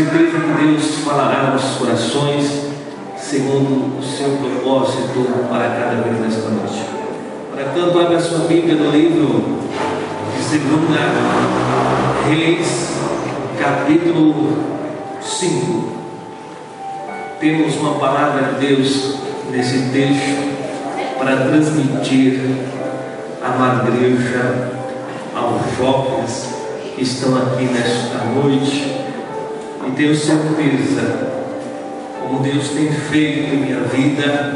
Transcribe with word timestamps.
certeza 0.00 0.38
que 0.38 0.64
Deus 0.64 1.04
falará 1.04 1.50
nos 1.52 1.76
corações 1.76 2.70
segundo 3.18 3.98
o 3.98 4.02
seu 4.02 4.30
propósito 4.30 5.46
para 5.50 5.68
cada 5.68 6.02
vez 6.02 6.18
nesta 6.20 6.48
noite. 6.48 6.86
Para 7.54 7.64
tanto, 7.74 8.00
abra 8.00 8.16
a 8.16 8.20
sua 8.20 8.46
Bíblia 8.46 8.76
no 8.76 8.90
livro 8.90 9.58
de 10.34 10.42
Segunda 10.42 11.00
Reis, 12.26 12.92
capítulo 13.58 14.56
5. 15.20 15.92
Temos 17.38 17.76
uma 17.76 17.98
palavra 17.98 18.54
de 18.54 18.66
Deus 18.66 19.16
nesse 19.50 19.90
texto 19.90 21.18
para 21.18 21.36
transmitir 21.36 22.40
à 23.42 23.86
igreja, 23.86 24.70
aos 25.36 25.60
jovens 25.76 26.54
que 26.96 27.02
estão 27.02 27.36
aqui 27.36 27.64
nesta 27.64 28.24
noite. 28.24 29.09
E 29.90 29.92
tenho 29.96 30.14
certeza, 30.14 31.30
como 32.22 32.44
Deus 32.44 32.68
tem 32.68 32.92
feito 32.92 33.54
em 33.54 33.56
minha 33.56 33.80
vida, 33.80 34.54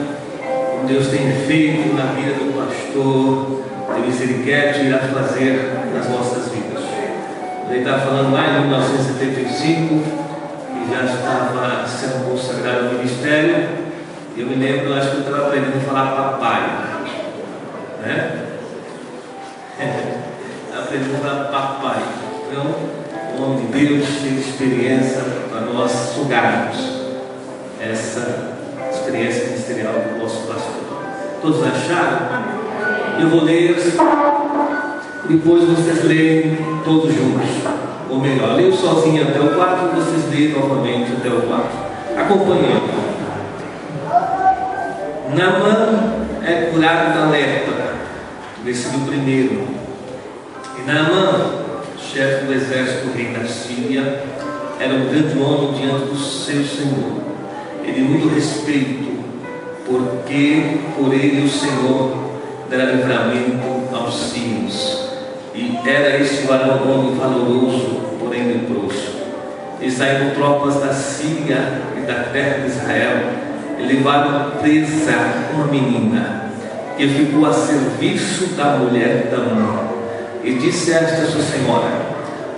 como 0.71 0.87
Deus 0.87 1.09
tem 1.09 1.33
feito 1.47 1.93
na 1.93 2.13
vida 2.13 2.35
do 2.35 2.55
pastor, 2.57 3.65
de 3.97 4.07
misericórdia 4.07 4.83
irá 4.83 4.99
fazer 4.99 5.73
nas 5.93 6.09
nossas 6.09 6.53
vidas. 6.53 6.85
Ele 7.69 7.81
está 7.81 7.99
falando 7.99 8.33
lá 8.33 8.47
em 8.47 8.61
1975, 8.61 10.05
que 10.05 10.95
já 10.95 11.05
estava 11.05 11.85
sendo 11.89 12.31
consagrado 12.31 12.87
ao 12.87 12.93
ministério. 12.93 13.69
Eu 14.37 14.47
me 14.47 14.55
lembro, 14.55 14.95
acho 14.95 15.11
que 15.11 15.17
eu 15.17 15.21
estava 15.23 15.49
aprendendo 15.49 15.79
a 15.79 15.81
falar 15.81 16.11
papai. 16.13 16.63
Né? 18.03 18.39
aprendendo 20.79 21.17
a 21.17 21.19
falar 21.19 21.45
papai. 21.47 22.03
Então, 22.49 23.04
o 23.43 23.57
de 23.57 23.67
Deus 23.79 24.07
tem 24.23 24.39
experiência 24.39 25.23
para 25.51 25.61
nós 25.63 25.91
sugarmos 26.15 26.77
essa 27.81 28.57
experiência 28.93 29.47
ministerial 29.47 29.95
do 29.95 30.23
nosso 30.23 30.47
pastor. 30.47 30.75
Todos 31.43 31.63
acharam? 31.63 32.55
Eu 33.21 33.29
vou 33.29 33.45
ler, 33.45 33.77
depois 35.29 35.65
vocês 35.65 36.05
leem 36.05 36.57
todos 36.85 37.15
juntos. 37.15 37.49
Ou 38.09 38.19
melhor, 38.19 38.55
leio 38.57 38.73
sozinho 38.73 39.29
até 39.29 39.41
o 39.41 39.55
4 39.55 39.87
e 39.87 39.97
vocês 39.97 40.31
leem 40.31 40.53
novamente 40.53 41.13
até 41.13 41.29
o 41.29 41.43
4. 41.43 41.67
Acompanhando. 42.17 43.05
Namã 45.35 46.15
é 46.45 46.71
curado 46.71 47.19
da 47.19 47.31
lepra, 47.31 47.95
versículo 48.63 49.11
1. 49.11 49.15
E 49.17 50.83
Naamã, 50.87 51.64
chefe 52.15 52.45
do 52.45 52.53
exército 52.53 53.11
rei 53.13 53.33
da 53.33 53.45
Síria, 53.45 54.23
era 54.79 54.95
um 54.95 55.09
grande 55.09 55.37
homem 55.37 55.73
diante 55.73 56.05
do 56.05 56.17
seu 56.17 56.65
Senhor. 56.65 57.25
Ele 57.85 58.03
muito 58.03 58.33
respeito, 58.33 59.19
porque 59.85 60.79
por 60.97 61.13
ele 61.13 61.45
o 61.45 61.51
Senhor 61.51 62.17
dera 62.71 62.93
livramento 62.93 63.93
aos 63.93 64.31
sírios. 64.31 65.09
E 65.57 65.77
era 65.85 66.17
este 66.21 66.47
varão 66.47 66.89
homem 66.89 67.17
valoroso, 67.17 68.01
porém 68.21 68.47
leproso. 68.47 69.13
E 69.81 69.91
saíram 69.91 70.31
tropas 70.37 70.77
da 70.77 70.93
Síria 70.93 71.83
e 71.97 72.07
da 72.07 72.27
terra 72.33 72.59
de 72.61 72.69
Israel 72.69 73.23
e 73.77 73.83
levaram 73.83 74.53
presa 74.61 75.17
uma 75.53 75.67
menina 75.67 76.45
que 76.97 77.09
ficou 77.09 77.45
a 77.45 77.53
serviço 77.53 78.55
da 78.55 78.77
mulher 78.77 79.29
mãe. 79.33 79.95
E 80.45 80.53
disse 80.59 80.93
a 80.93 80.99
esta 80.99 81.27
sua 81.27 81.43
senhora: 81.43 82.04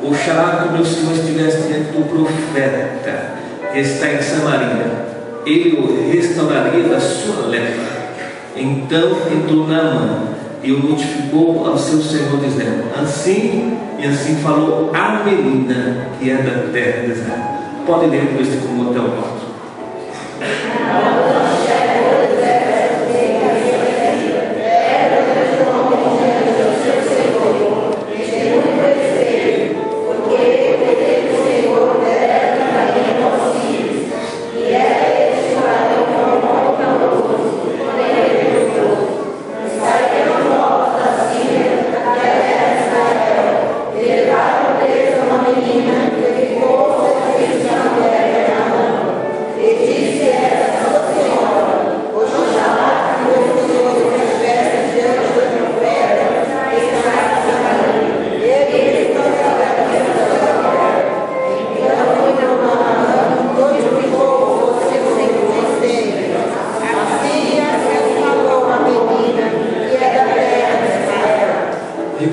Oxalá 0.08 0.62
que 0.62 0.68
o 0.68 0.72
meu 0.72 0.84
senhor 0.84 1.12
estivesse 1.14 1.68
diante 1.68 1.90
do 1.90 2.08
profeta 2.08 3.34
que 3.72 3.78
está 3.80 4.12
em 4.12 4.22
Samaria, 4.22 5.06
ele 5.44 5.76
o 5.78 6.10
restauraria 6.12 6.84
da 6.84 7.00
sua 7.00 7.46
lepra. 7.46 7.96
Então 8.56 9.16
entrou 9.32 9.66
Naamã 9.66 10.28
e 10.62 10.72
o 10.72 10.78
notificou 10.78 11.66
ao 11.66 11.76
seu 11.76 12.00
senhor, 12.00 12.40
dizendo: 12.40 12.84
Assim 13.00 13.76
e 13.98 14.06
assim 14.06 14.36
falou 14.36 14.90
a 14.94 15.24
menina 15.24 16.08
que 16.18 16.30
é 16.30 16.36
da 16.36 16.72
terra 16.72 17.06
de 17.06 17.12
Israel. 17.12 17.56
Pode 17.86 18.06
ler 18.06 18.30
o 18.32 18.36
versículo 18.36 18.90
até 18.90 19.00
o 19.00 19.35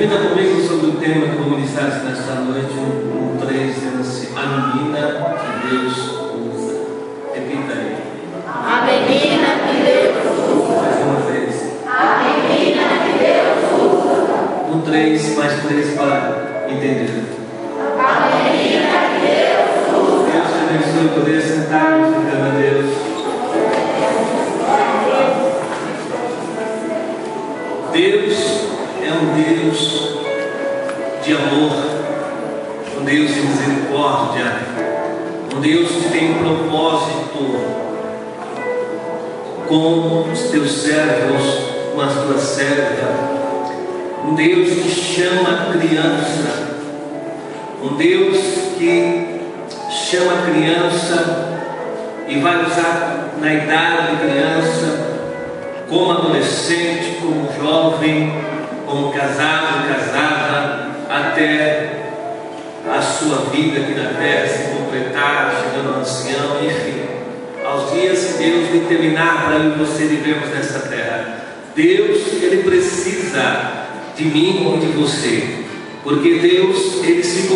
4. 0.03 0.09
Repita 0.09 0.17
comigo 0.29 0.67
sobre 0.67 0.87
o 0.87 0.91
tema 0.93 1.27
que 1.27 1.35
vou 1.37 1.51
ministrar 1.51 2.03
nesta 2.03 2.35
noite, 2.35 2.72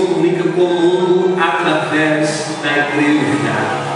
comunica 0.05 0.44
com 0.51 0.61
o 0.61 0.81
mundo 0.81 1.35
através 1.41 2.57
da 2.61 2.71
igreja. 2.71 3.88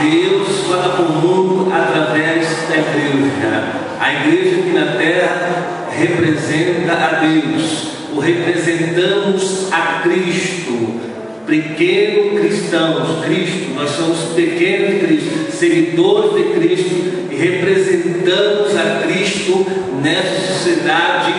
Deus 0.00 0.66
fala 0.66 0.96
com 0.96 1.02
o 1.02 1.20
mundo 1.20 1.72
através 1.72 2.46
da 2.68 2.76
igreja. 2.76 3.64
A 3.98 4.12
igreja 4.14 4.60
aqui 4.60 4.70
na 4.70 4.96
terra 4.96 5.86
representa 5.90 6.92
a 6.92 7.20
Deus. 7.20 7.90
O 8.14 8.20
representamos 8.20 9.72
a 9.72 10.00
Cristo. 10.02 11.00
Pequeno 11.46 12.38
cristãos, 12.38 13.24
Cristo, 13.24 13.74
nós 13.74 13.90
somos 13.90 14.18
pequenos 14.34 15.02
Cristo, 15.02 15.50
seguidores 15.50 16.34
de 16.34 16.54
Cristo 16.54 17.28
e 17.30 17.34
representamos 17.34 18.76
a 18.76 19.02
Cristo 19.02 19.66
nessa 20.00 20.52
sociedade 20.52 21.32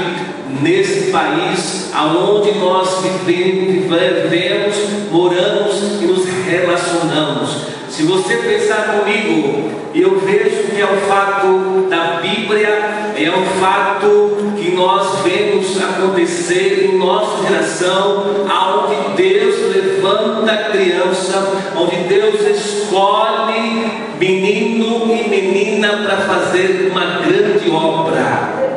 nesse 0.61 1.11
país 1.11 1.80
aonde 2.01 2.51
nós 2.57 2.99
vivemos, 3.25 4.75
moramos 5.11 6.01
e 6.01 6.05
nos 6.05 6.25
relacionamos. 6.25 7.67
Se 7.89 8.03
você 8.03 8.37
pensar 8.37 8.99
comigo, 8.99 9.69
eu 9.93 10.17
vejo 10.19 10.71
que 10.71 10.81
é 10.81 10.85
um 10.85 10.97
fato 11.07 11.87
da 11.89 12.21
Bíblia, 12.21 12.69
é 13.15 13.29
um 13.29 13.45
fato 13.59 14.37
que 14.57 14.71
nós 14.71 15.19
vemos 15.19 15.79
acontecer 15.79 16.89
em 16.91 16.97
nossa 16.97 17.47
geração, 17.47 18.25
onde 18.49 19.21
Deus 19.21 19.55
levanta 19.75 20.51
a 20.51 20.69
criança, 20.71 21.61
onde 21.75 21.97
Deus 22.07 22.41
escolhe 22.41 23.91
menino 24.17 25.13
e 25.13 25.29
menina 25.29 25.89
para 25.97 26.17
fazer 26.17 26.89
uma 26.91 27.21
grande 27.21 27.69
obra. 27.69 28.70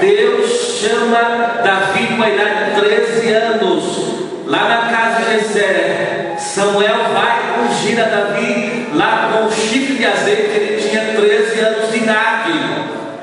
Deus 0.00 0.78
chama 0.80 1.60
Davi 1.64 2.06
com 2.16 2.22
a 2.22 2.28
idade 2.28 2.74
de 2.74 2.80
13 2.80 3.32
anos, 3.32 3.84
lá 4.46 4.68
na 4.68 4.96
casa 4.96 5.24
de 5.24 5.38
Jessé. 5.38 6.36
Samuel 6.38 6.96
vai 7.12 7.38
ungir 7.60 7.98
a 8.00 8.04
Davi 8.04 8.88
lá 8.94 9.30
com 9.32 9.46
o 9.46 9.52
chifre 9.52 9.94
de 9.94 10.06
azeite, 10.06 10.56
ele 10.56 10.88
tinha 10.88 11.14
13 11.14 11.60
anos 11.60 11.90
de 11.90 11.96
idade. 11.98 12.52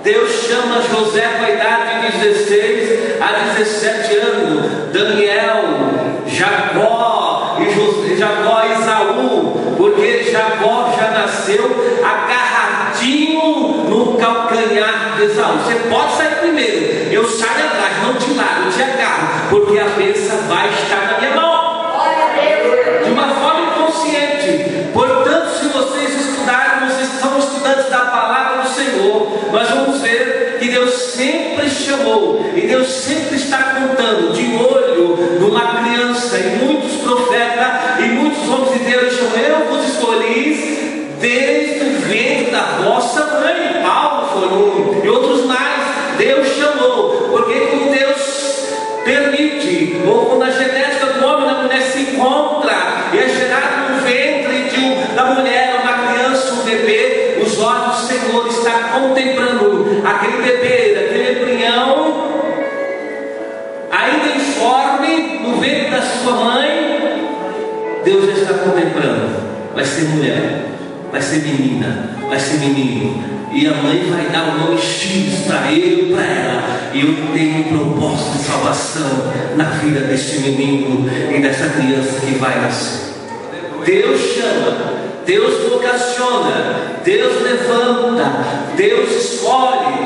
Deus 0.03 0.31
chama 0.47 0.81
José 0.81 1.21
com 1.39 1.45
a 1.45 1.49
idade 1.49 2.11
de 2.11 2.17
16 2.19 3.21
a 3.21 3.53
17 3.57 4.15
anos, 4.17 4.93
Daniel, 4.93 5.63
Jacó 6.27 7.57
e 7.59 7.73
José, 7.73 8.15
Jacó 8.17 8.63
e 8.65 8.81
Isaú, 8.81 9.75
porque 9.77 10.31
Jacó 10.31 10.93
já 10.99 11.09
nasceu 11.09 12.01
agarradinho 12.03 13.85
no 13.89 14.17
calcanhar 14.17 15.15
de 15.17 15.23
Esaú. 15.23 15.57
Você 15.57 15.89
pode 15.89 16.13
sair 16.17 16.24
primeiro, 16.55 17.13
eu 17.13 17.29
saio 17.29 17.65
atrás, 17.65 18.01
não 18.01 18.13
te 18.13 18.33
largo, 18.33 18.71
te 18.71 18.81
agarro, 18.81 19.49
porque 19.49 19.77
a 19.77 19.89
bênção 19.89 20.37
vai 20.47 20.69
estar 20.69 21.11
na 21.11 21.19
minha 21.19 21.35
mão. 21.35 21.65
De 23.03 23.11
uma 23.11 23.27
forma 23.35 23.73
inconsciente. 23.73 24.89
Portanto, 24.93 25.49
se 25.49 25.67
vocês 25.67 26.29
estudarem, 26.29 26.87
vocês 26.87 27.09
são 27.19 27.37
estudantes 27.37 27.89
da 27.89 27.99
palavra 27.99 28.63
do 28.63 28.69
Senhor, 28.69 29.49
nós 29.51 29.69
vamos 29.69 29.99
ver 30.01 30.57
que 30.59 30.69
Deus 30.69 30.93
sempre 30.93 31.69
chamou, 31.69 32.45
e 32.55 32.61
Deus 32.61 32.87
sempre 32.87 33.35
está 33.35 33.75
contando 33.75 34.33
de 34.33 34.55
olho 34.55 35.17
numa 35.41 35.83
criança, 35.83 36.37
e 36.37 36.43
muitos 36.43 36.64
contemplando 58.99 60.01
aquele 60.03 60.41
bebê, 60.41 60.99
aquele 60.99 61.41
embrião, 61.41 62.25
ainda 63.91 64.35
informe 64.35 65.39
no 65.39 65.57
ventre 65.59 65.91
da 65.91 66.01
sua 66.01 66.31
mãe, 66.33 67.29
Deus 68.03 68.25
já 68.25 68.33
está 68.33 68.53
contemplando. 68.55 69.45
Vai 69.73 69.83
ser 69.83 70.05
mulher, 70.05 70.65
vai 71.11 71.21
ser 71.21 71.41
menina, 71.41 72.17
vai 72.29 72.39
ser 72.39 72.57
menino. 72.59 73.35
E 73.51 73.67
a 73.67 73.73
mãe 73.73 74.03
vai 74.09 74.25
dar 74.31 74.49
o 74.49 74.57
nome 74.59 74.77
X 74.77 75.45
para 75.47 75.71
ele 75.71 76.09
e 76.09 76.13
para 76.13 76.23
ela. 76.23 76.63
E 76.93 77.01
eu 77.01 77.33
tenho 77.33 77.59
um 77.59 77.93
propósito 77.95 78.37
de 78.37 78.43
salvação 78.43 79.33
na 79.55 79.63
vida 79.65 80.01
deste 80.01 80.39
menino 80.39 81.09
e 81.33 81.41
dessa 81.41 81.69
criança 81.69 82.19
que 82.19 82.35
vai 82.35 82.59
nascer. 82.61 83.13
Deus 83.85 84.19
chama, 84.33 84.93
Deus 85.25 85.69
vocaciona, 85.69 86.99
Deus 87.03 87.41
levanta, 87.41 88.64
Deus 88.75 89.09
escolhe 89.11 90.04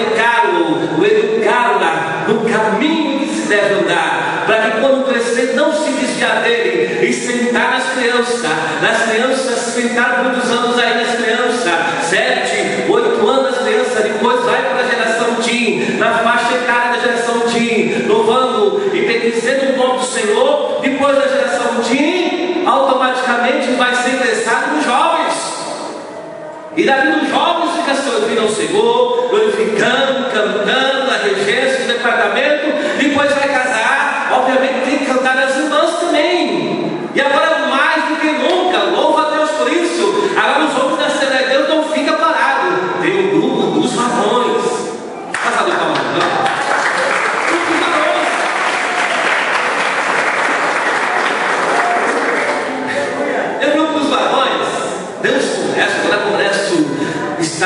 educá-lo, 0.00 1.04
educá-la 1.04 2.24
no 2.28 2.40
caminho 2.48 3.20
que 3.20 3.34
se 3.34 3.48
deve 3.48 3.74
andar, 3.74 4.44
para 4.46 4.70
que 4.70 4.80
quando 4.80 5.06
crescer 5.08 5.54
não 5.54 5.72
se 5.72 5.90
desviar 5.92 6.42
dele 6.42 7.06
e 7.06 7.12
sentar 7.12 7.72
nas 7.72 7.92
crianças, 7.94 8.42
nas 8.82 9.02
crianças, 9.10 9.58
sentar 9.58 10.24
muitos 10.24 10.50
anos 10.50 10.78
aí 10.78 10.94
nas 10.94 11.14
crianças, 11.16 12.04
sete, 12.04 12.90
oito 12.90 13.28
anos 13.28 13.58
as 13.58 13.64
crianças, 13.64 14.04
depois 14.04 14.44
vai 14.44 14.62
para 14.62 14.80
a 14.80 14.88
geração 14.88 15.36
Tim, 15.42 15.96
na 15.98 16.18
faixa 16.18 16.54
etária 16.54 16.92
da 16.92 16.98
geração 16.98 17.40
Tim, 17.48 18.06
louvando 18.06 18.90
e 18.94 19.00
bendizendo 19.02 19.74
o 19.74 19.76
nome 19.76 19.98
do 19.98 20.04
Senhor, 20.04 20.80
depois 20.82 21.16
da 21.16 21.28
geração 21.28 21.80
Tim, 21.82 22.64
automaticamente 22.66 23.72
vai 23.72 23.94
ser 23.94 24.10
ingressado 24.10 24.74
nos 24.74 24.84
jovens. 24.84 25.45
E 26.76 26.84
dali 26.84 27.08
nos 27.10 27.30
jovens 27.30 27.70
fica 27.76 27.94
servindo 27.94 28.42
ao 28.42 28.48
Senhor, 28.50 29.28
glorificando, 29.30 30.30
cantando, 30.30 31.10
a 31.10 31.16
regência 31.16 31.86
do 31.86 31.92
departamento, 31.94 32.66
depois 32.98 33.32
vai 33.32 33.48
casar, 33.48 34.28
obviamente 34.32 34.84
tem 34.84 34.98
que 34.98 35.06
cantar 35.06 35.38
as 35.38 35.56
irmãs 35.56 35.98
também. 36.00 37.08
E 37.14 37.20
agora 37.20 37.66
mais 37.68 38.04
do 38.10 38.16
que 38.16 38.30
nunca, 38.30 38.78
louva 38.94 39.26
a 39.26 39.30
Deus 39.30 39.50
por 39.52 39.72
isso. 39.72 40.32
Agora 40.36 40.64
os 40.66 40.78
homens 40.78 40.98
da 40.98 41.06
Assembleia 41.06 41.66
não 41.66 41.82
fica 41.84 42.12
parado. 42.12 43.00
Tem 43.00 43.26
o 43.26 43.40
grupo 43.40 43.80
dos 43.80 43.94
varões. 43.94 44.62
Com 45.32 46.55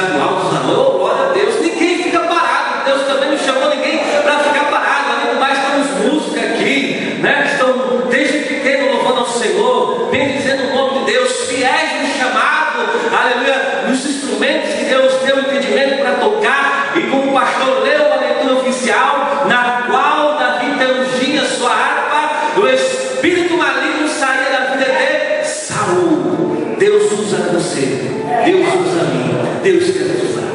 estadual 0.00 0.35
dos 0.37 0.57
anões. 0.57 0.78
Oh, 0.78 0.99
glória 0.99 1.26
a 1.26 1.33
Deus, 1.33 1.61
ninguém 1.61 2.02
fica 2.02 2.21
parado. 2.21 2.85
Deus 2.85 3.02
também 3.07 3.30
não 3.30 3.38
chamou 3.38 3.69
ninguém 3.69 3.99
para 4.23 4.38
ficar 4.38 4.71
parado. 4.71 5.12
Além 5.12 5.35
do 5.35 5.40
mais, 5.40 5.59
temos 5.59 6.12
músicos 6.12 6.38
aqui, 6.38 7.19
né? 7.21 7.42
Que 7.42 7.49
estão 7.52 8.09
desde 8.09 8.38
pequeno 8.40 8.95
louvando 8.95 9.21
ao 9.21 9.26
Senhor, 9.26 10.09
bendizendo 10.11 10.64
o 10.64 10.75
nome 10.75 11.00
de 11.00 11.12
Deus, 11.12 11.33
fiéis 11.49 12.00
no 12.00 12.19
chamado, 12.19 12.88
aleluia, 13.12 13.85
nos 13.88 14.07
instrumentos 14.07 14.75
que 14.75 14.85
Deus 14.85 15.12
deu 15.25 15.38
entendimento 15.40 16.02
para 16.02 16.12
tocar. 16.14 16.92
E 16.97 17.02
como 17.02 17.30
o 17.30 17.35
pastor 17.35 17.83
leu 17.83 18.12
a 18.12 18.16
leitura 18.16 18.54
oficial, 18.54 19.45
na 19.47 19.87
qual 19.88 20.38
Davi 20.38 20.66
ungia 20.66 21.45
sua 21.45 21.71
harpa, 21.71 22.61
o 22.61 22.69
espírito 22.69 23.57
maligno 23.57 24.09
saía 24.09 24.50
da 24.50 24.61
vida 24.73 24.87
de 24.87 25.47
Saul. 25.47 26.76
Deus 26.78 27.12
usa 27.12 27.37
você, 27.52 28.11
Deus 28.45 28.66
usa 28.66 29.04
mim, 29.04 29.29
Deus 29.62 29.90
quer 29.90 30.05
nos 30.05 30.31
usar. 30.31 30.50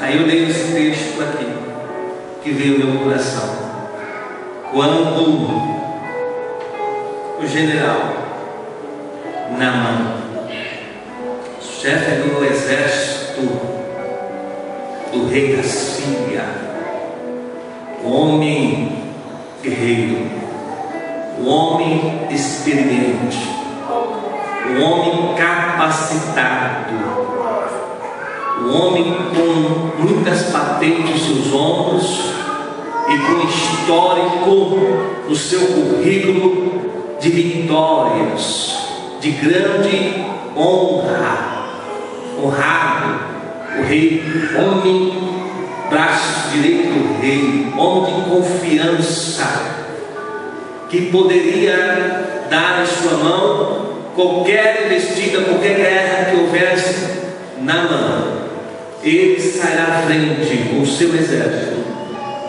Aí 0.00 0.16
eu 0.16 0.26
leio 0.26 0.48
esse 0.48 0.72
texto 0.72 1.22
aqui, 1.22 1.46
que 2.42 2.50
veio 2.50 2.82
ao 2.82 2.88
meu 2.88 3.04
coração. 3.04 3.56
Quando 4.72 5.78
o 7.40 7.46
general 7.46 8.14
Naman, 9.56 10.14
chefe 11.60 12.22
do 12.22 12.44
exército 12.44 13.42
do 15.12 15.28
rei 15.28 15.56
da 15.56 15.62
Síria, 15.62 16.44
homem 18.04 18.92
guerreiro, 19.62 20.26
homem 21.44 22.26
experiente, 22.30 23.57
o 24.76 24.82
homem 24.82 25.34
capacitado, 25.34 26.94
o 28.60 28.70
homem 28.70 29.16
com 29.34 30.02
muitas 30.02 30.44
patentes 30.50 31.28
nos 31.28 31.46
seus 31.46 31.54
ombros 31.54 32.32
e 33.08 33.18
com 33.18 33.48
histórico 33.48 34.78
no 35.28 35.34
seu 35.34 35.60
currículo 35.60 37.16
de 37.20 37.30
vitórias, 37.30 38.78
de 39.20 39.30
grande 39.30 40.24
honra, 40.56 41.66
honrado, 42.42 43.20
o 43.78 43.82
rei, 43.84 44.22
homem, 44.56 45.12
braço 45.88 46.50
direito 46.50 46.88
do 46.88 47.20
rei, 47.20 47.72
homem 47.76 48.14
de 48.14 48.30
confiança, 48.30 49.78
que 50.90 51.10
poderia 51.10 52.46
dar 52.50 52.82
em 52.82 52.86
sua 52.86 53.18
mão 53.18 53.87
qualquer 54.18 54.86
investida, 54.86 55.42
qualquer 55.42 55.76
guerra 55.76 56.24
que 56.24 56.40
houvesse 56.40 57.06
na 57.62 57.84
mão. 57.84 58.38
Ele 59.00 59.40
sairá 59.40 59.84
à 59.84 60.02
frente 60.02 60.70
com 60.70 60.82
o 60.82 60.86
seu 60.86 61.14
exército, 61.14 61.76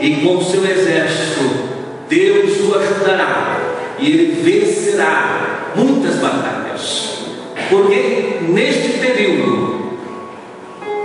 e 0.02 0.16
com 0.16 0.38
o 0.38 0.44
seu 0.44 0.66
exército, 0.66 1.70
Deus 2.10 2.60
o 2.62 2.76
ajudará, 2.76 3.60
e 4.00 4.08
ele 4.08 4.42
vencerá 4.42 5.74
muitas 5.76 6.16
batalhas. 6.16 7.20
Porque 7.70 8.40
neste 8.50 8.98
período, 8.98 10.00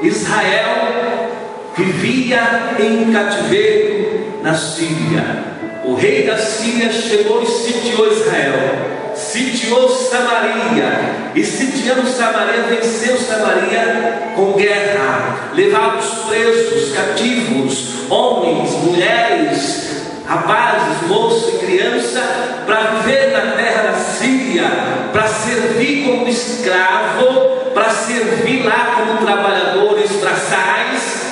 Israel 0.02 1.28
vivia 1.76 2.72
em 2.80 3.12
cativeiro 3.12 4.40
na 4.42 4.54
Síria. 4.54 5.44
O 5.84 5.94
rei 5.94 6.22
da 6.22 6.38
Síria 6.38 6.90
chegou 6.90 7.42
e 7.42 7.46
sitiou 7.46 8.10
Israel 8.10 8.94
sitiou 9.34 9.88
Samaria, 9.88 11.32
e 11.34 11.44
sitiando 11.44 12.06
Samaria, 12.06 12.62
venceu 12.68 13.18
Samaria 13.18 14.32
com 14.36 14.52
guerra, 14.52 15.50
levava 15.54 15.98
os 15.98 16.28
presos, 16.28 16.94
cativos, 16.94 18.08
homens, 18.08 18.70
mulheres, 18.84 20.04
rapazes, 20.24 21.08
moços 21.08 21.54
e 21.54 21.66
criança, 21.66 22.22
para 22.64 22.80
viver 22.92 23.32
na 23.32 23.56
terra 23.56 23.82
da 23.90 23.94
Síria, 23.94 24.70
para 25.12 25.26
servir 25.26 26.04
como 26.04 26.28
escravo, 26.28 27.72
para 27.74 27.90
servir 27.90 28.64
lá 28.64 28.94
como 28.96 29.26
trabalhadores 29.26 30.12
braçais, 30.12 31.24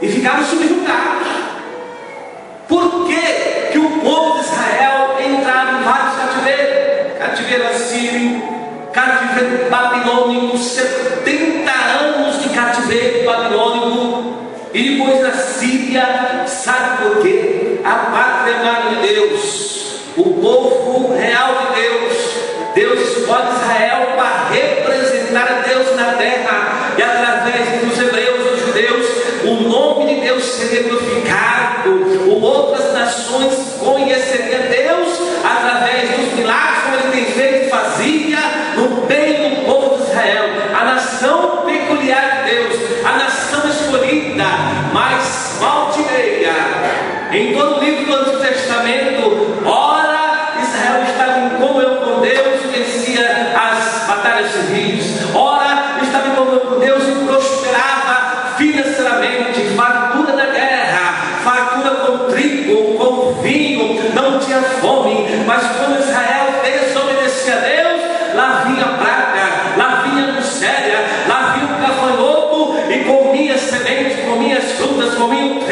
e 0.00 0.08
ficavam 0.08 0.46
subjugados. 0.46 1.28
Por 2.66 3.06
que, 3.06 3.70
que 3.70 3.78
o 3.78 4.00
povo 4.00 4.38
de 4.38 4.46
Israel 4.46 5.01
Cativeiro 7.52 7.68
assírio, 7.68 8.42
cativeiro 8.94 9.68
babilônico, 9.68 10.56
70 10.56 11.70
anos 11.70 12.42
de 12.42 12.48
cativeiro 12.48 13.26
babilônico, 13.26 14.34
e 14.72 14.96
depois 14.96 15.20
na 15.20 15.32
Síria, 15.32 16.44
sabe 16.46 17.02
por 17.02 17.22
quê? 17.22 17.78
A 17.84 17.94
pátria 17.94 18.56
amada 18.56 18.96
de 18.96 19.06
Deus, 19.06 20.00
o 20.16 20.24
povo 20.40 21.14
real 21.14 21.66
de 21.66 21.80
Deus, 21.82 22.12
Deus 22.74 23.18
escolhe 23.18 23.50
Israel 23.50 24.14
para 24.16 24.41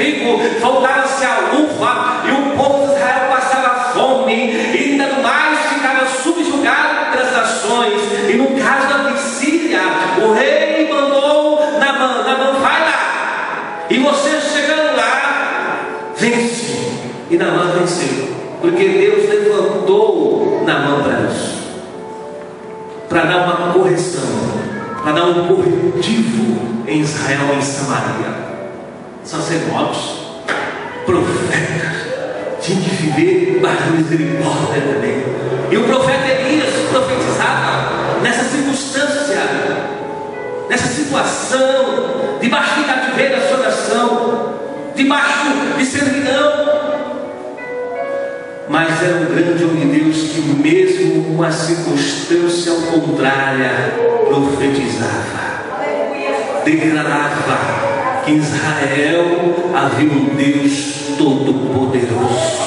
trigo, 0.01 0.41
faltava-se 0.61 1.25
a 1.27 1.51
uva, 1.53 2.23
e 2.27 2.31
o 2.31 2.57
povo 2.57 2.87
de 2.87 2.95
Israel 2.95 3.29
passava 3.29 3.93
fome, 3.93 4.51
e 4.51 4.93
ainda 4.93 5.21
mais 5.23 5.59
ficava 5.69 6.07
subjugado 6.07 7.11
pelas 7.13 7.33
nações, 7.33 8.01
e 8.29 8.33
no 8.33 8.59
caso 8.59 8.89
da 8.89 9.17
Síria, 9.17 9.81
o 10.23 10.33
rei 10.33 10.89
mandou 10.91 11.61
na 11.79 11.93
mão, 11.93 12.25
na 12.25 12.39
mão, 12.39 12.61
vai 12.61 12.81
lá, 12.81 13.87
e 13.91 13.99
você 13.99 14.41
chegando 14.41 14.97
lá, 14.97 15.81
vence, 16.17 16.93
e 17.31 17.37
Namã 17.37 17.73
venceu, 17.79 18.29
porque 18.63 18.89
Deus 18.89 19.29
levantou 19.29 20.63
Namã 20.65 21.03
para 21.03 21.31
isso, 21.31 21.61
para 23.07 23.25
dar 23.25 23.45
uma 23.45 23.73
correção, 23.75 24.23
para 25.03 25.13
dar 25.13 25.25
um 25.25 25.47
corretivo 25.47 26.59
em 26.87 27.01
Israel 27.01 27.51
e 27.55 27.59
em 27.59 27.63
Samaria. 27.63 28.40
Situação, 41.25 42.39
debaixo 42.41 42.81
de 42.81 42.85
cativeiro 42.85 43.37
da 43.37 43.49
sua 43.49 43.59
nação, 43.59 44.55
debaixo 44.95 45.47
de 45.77 45.85
servidão. 45.85 46.71
Mas 48.69 49.03
era 49.03 49.17
um 49.17 49.35
grande 49.35 49.65
homem 49.65 49.91
de 49.91 50.01
Deus 50.01 50.17
que, 50.31 50.41
mesmo 50.41 51.37
com 51.37 51.43
a 51.43 51.51
circunstância 51.51 52.73
contrária, 52.93 53.95
profetizava, 54.29 55.51
declarava 56.65 58.23
que 58.25 58.33
Israel 58.33 59.73
havia 59.75 60.13
um 60.13 60.35
Deus 60.37 61.17
todo-poderoso. 61.19 62.61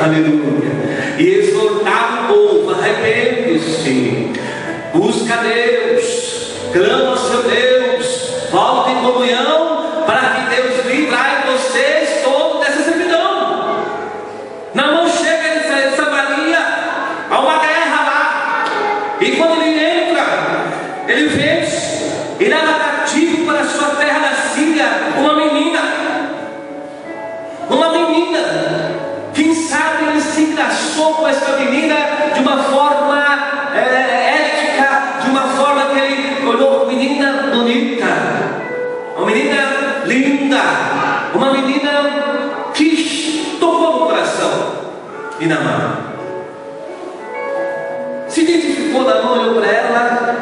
Aleluia. 0.00 1.18
E 1.18 1.28
exortava 1.28 2.32
o 2.32 2.36
povo: 2.36 2.70
arrepende-se, 2.70 4.32
busca 4.94 5.34
a 5.34 5.42
Deus, 5.42 6.37
clama 6.78 7.10
ao 7.10 7.16
seu 7.16 7.42
Deus, 7.42 8.32
volta 8.50 8.90
em 8.90 9.02
comunhão, 9.02 9.47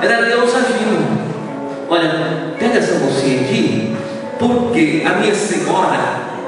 era 0.06 0.24
Deus 0.24 0.54
agindo. 0.54 1.26
Olha, 1.88 2.54
pega 2.58 2.78
essa 2.78 2.98
mocinha 2.98 3.40
aqui, 3.42 3.96
porque 4.38 5.04
a 5.06 5.18
minha 5.18 5.34
senhora, 5.34 5.98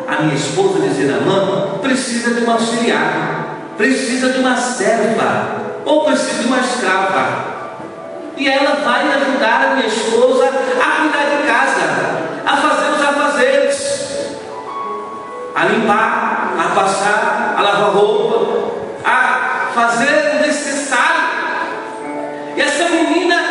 a 0.07 0.23
minha 0.23 0.35
esposa 0.35 0.81
de 0.81 0.91
Zinamã, 0.91 1.79
precisa 1.81 2.35
de 2.35 2.45
uma 2.45 2.55
auxiliar, 2.55 3.57
precisa 3.77 4.31
de 4.31 4.39
uma 4.39 4.57
serva, 4.57 5.83
ou 5.85 6.05
precisa 6.05 6.43
de 6.43 6.49
uma 6.49 6.61
escrava. 6.61 7.59
E 8.37 8.49
ela 8.49 8.77
vai 8.85 9.03
ajudar 9.13 9.65
a 9.65 9.75
minha 9.75 9.87
esposa 9.87 10.45
a 10.47 11.01
cuidar 11.01 11.37
de 11.37 11.47
casa, 11.47 12.29
a 12.47 12.57
fazer 12.57 12.91
os 12.91 13.03
afazeres, 13.03 14.09
a 15.55 15.65
limpar, 15.65 16.55
a 16.59 16.75
passar, 16.75 17.55
a 17.57 17.63
lavar 17.63 17.91
roupa, 17.91 18.73
a 19.05 19.71
fazer 19.75 20.37
o 20.37 20.47
necessário. 20.47 21.29
E 22.57 22.61
essa 22.61 22.89
menina 22.89 23.48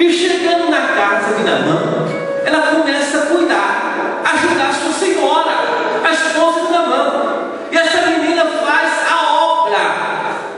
E 0.00 0.12
chegando 0.12 0.70
na 0.70 0.80
casa 0.80 1.34
de 1.34 1.42
Namã, 1.42 2.06
ela 2.44 2.62
começa 2.68 3.18
a 3.18 3.26
cuidar, 3.26 4.22
ajudar 4.32 4.68
a 4.68 4.72
sua 4.72 4.92
senhora, 4.92 5.50
a 6.04 6.12
esposa 6.12 6.66
de 6.66 6.72
Namã. 6.72 7.50
E 7.72 7.76
essa 7.76 8.06
menina 8.06 8.44
faz 8.44 8.92
a 9.10 9.32
obra, 9.32 9.78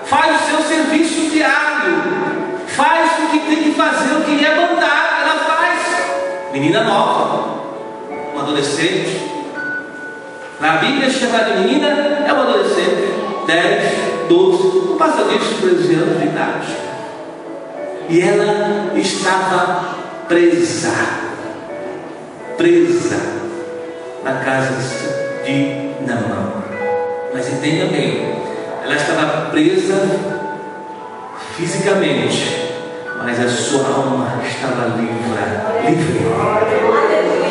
faz 0.04 0.42
o 0.42 0.44
seu 0.44 0.62
serviço 0.62 1.30
diário, 1.30 2.02
faz 2.66 3.12
o 3.18 3.28
que 3.30 3.38
tem 3.38 3.62
que 3.62 3.72
fazer, 3.72 4.12
o 4.12 4.24
que 4.24 4.44
é 4.44 4.54
mandar, 4.54 5.22
ela 5.22 5.44
faz. 5.44 6.52
Menina 6.52 6.84
nova, 6.84 7.62
uma 8.34 8.42
adolescente. 8.42 9.30
Na 10.60 10.72
Bíblia 10.72 11.08
chamar 11.08 11.44
de 11.44 11.60
menina 11.60 11.86
é 12.26 12.30
uma 12.30 12.42
adolescente, 12.42 13.14
10, 13.46 14.28
12, 14.28 14.88
não 14.90 14.98
passa 14.98 15.24
disso, 15.24 15.62
13 15.62 15.94
anos 15.94 16.20
de 16.20 16.26
idade 16.26 16.89
e 18.10 18.20
ela 18.20 18.92
estava 18.96 19.94
presa, 20.28 20.92
presa 22.56 23.16
na 24.24 24.34
casa 24.44 24.74
de 25.44 25.90
Namã. 26.04 26.54
Mas 27.32 27.48
entenda 27.52 27.86
bem, 27.86 28.34
ela 28.82 28.96
estava 28.96 29.50
presa 29.50 30.08
fisicamente, 31.56 32.74
mas 33.22 33.38
a 33.38 33.48
sua 33.48 33.86
alma 33.86 34.40
estava 34.44 34.96
livre, 34.96 35.88
livre. 35.88 36.26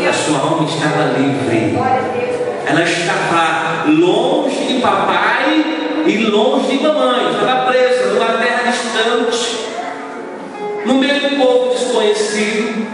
A 0.10 0.14
sua 0.14 0.40
alma 0.40 0.68
estava 0.68 1.18
livre. 1.18 1.78
Ela 2.68 2.84
estava 2.84 3.86
longe 3.88 4.66
de 4.66 4.82
papai 4.82 6.04
e 6.06 6.18
longe 6.26 6.78
de 6.78 6.84
mamãe, 6.84 7.32
estava 7.32 7.72
presa 7.72 8.09
no 10.90 10.96
meio 10.96 11.22
do 11.22 11.36
povo 11.38 11.72
desconhecido, 11.72 12.88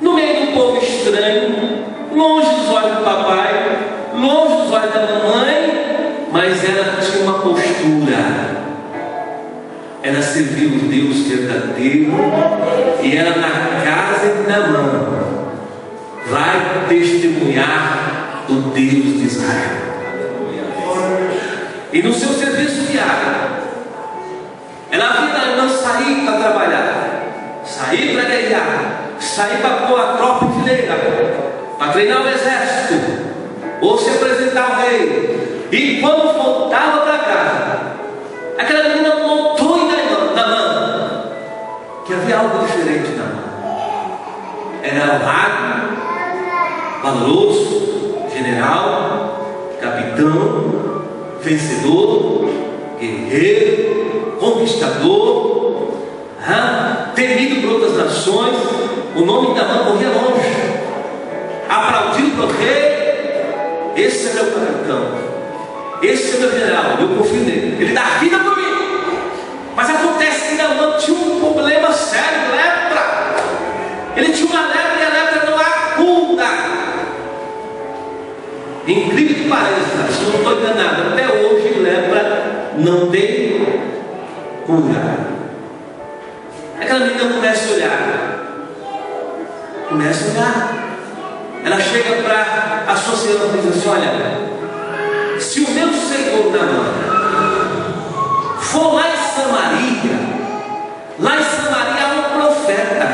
no 0.00 0.14
meio 0.14 0.46
do 0.46 0.52
povo 0.52 0.78
estranho, 0.78 1.84
longe 2.14 2.48
dos 2.54 2.68
olhos 2.68 2.98
do 2.98 3.04
papai, 3.04 3.78
longe 4.14 4.62
dos 4.62 4.72
olhos 4.72 4.94
da 4.94 5.00
mamãe, 5.00 6.26
mas 6.30 6.64
ela 6.64 6.96
tinha 7.00 7.24
uma 7.24 7.40
postura. 7.40 8.54
Ela 10.04 10.22
serviu 10.22 10.68
o 10.68 10.88
Deus 10.88 11.26
verdadeiro 11.26 12.12
e 13.02 13.16
ela 13.16 13.36
na 13.36 13.82
casa 13.82 14.34
de 14.34 14.48
Namã 14.48 15.08
vai 16.26 16.86
testemunhar 16.88 18.44
do 18.46 18.70
Deus 18.70 19.18
de 19.18 19.24
Israel. 19.26 19.84
E 21.92 22.02
no 22.02 22.12
seu 22.12 22.28
serviço 22.28 22.92
diário, 22.92 23.54
ela 24.90 25.10
viu 25.12 25.34
não 25.56 25.68
sair 25.68 26.24
para 26.24 26.38
trabalhar 26.38 26.73
sair 27.94 28.14
para 28.14 28.24
guerrear, 28.24 29.10
sair 29.20 29.58
para 29.58 29.86
pôr 29.86 30.00
a 30.00 30.16
tropa 30.16 30.46
em 30.46 30.52
fileira, 30.54 30.94
para 31.78 31.92
treinar 31.92 32.22
o 32.22 32.28
exército, 32.28 32.94
ou 33.80 33.96
se 33.96 34.10
apresentar 34.10 34.70
ao 34.70 34.76
rei. 34.82 35.68
E 35.70 36.00
quando 36.00 36.34
voltava 36.34 37.02
para 37.02 37.18
casa, 37.18 37.80
aquela 38.58 38.88
menina 38.88 39.16
montou 39.16 39.78
em 39.78 39.84
mão 39.84 39.94
que 42.04 42.12
havia 42.12 42.36
algo 42.36 42.66
diferente 42.66 43.10
na 43.12 43.24
mão. 43.24 43.44
Era 44.82 45.14
o 45.14 45.24
rádio, 45.24 45.98
valoroso, 47.02 48.18
general, 48.34 49.78
capitão, 49.80 51.04
vencedor, 51.40 52.50
guerreiro, 53.00 54.36
conquistador, 54.38 55.44
temido 57.14 57.62
por 57.62 57.74
outras 57.74 57.96
nações, 57.96 58.56
o 59.14 59.20
nome 59.24 59.54
da 59.54 59.64
mãe 59.64 59.84
corria 59.84 60.08
longe, 60.08 60.50
aplaudido 61.68 62.30
pelo 62.32 62.52
rei. 62.52 63.04
Esse 63.96 64.30
é 64.30 64.32
meu 64.34 64.46
capitão, 64.46 65.18
esse 66.02 66.36
é 66.36 66.40
meu 66.40 66.50
general, 66.50 66.84
eu 67.00 67.08
confio 67.16 67.40
nele, 67.40 67.76
ele 67.80 67.94
dá 67.94 68.02
vida 68.20 68.38
por 68.38 68.56
mim. 68.56 68.64
Mas 69.76 69.90
acontece 69.90 70.50
que 70.50 70.54
Namã 70.56 70.96
tinha 70.98 71.16
um 71.16 71.40
problema 71.40 71.92
sério, 71.92 72.50
lepra. 72.50 73.36
Ele 74.16 74.32
tinha 74.32 74.50
uma 74.50 74.66
lepra 74.66 75.00
e 75.00 75.04
a 75.04 75.08
lepra 75.08 75.50
não 75.50 75.58
há 75.58 75.64
cura. 75.96 76.46
Incrível 78.86 79.34
que 79.34 79.48
pareça, 79.48 80.12
se 80.12 80.24
não 80.24 80.38
estou 80.38 80.60
enganado, 80.60 81.12
até 81.12 81.26
hoje 81.28 81.80
lepra 81.80 82.72
não 82.76 83.10
tem 83.10 83.66
cura. 84.66 85.33
Aquela 86.94 87.10
menina 87.10 87.34
começa 87.34 87.68
a 87.68 87.74
olhar. 87.74 88.38
Começa 89.88 90.26
a 90.26 90.30
olhar. 90.30 90.98
Ela 91.64 91.80
chega 91.80 92.22
para 92.22 92.84
a 92.86 92.94
sociedade 92.94 93.58
e 93.58 93.62
diz 93.62 93.76
assim: 93.78 93.88
Olha, 93.88 95.40
se 95.40 95.60
o 95.60 95.70
meu 95.72 95.92
Senhor 95.92 96.52
da 96.52 96.62
mão 96.62 96.84
for 98.60 98.94
lá 98.94 99.08
em 99.08 99.16
Samaria, 99.16 100.20
lá 101.18 101.36
em 101.36 101.42
Samaria 101.42 102.04
há 102.04 102.14
um 102.14 102.22
profeta. 102.40 103.08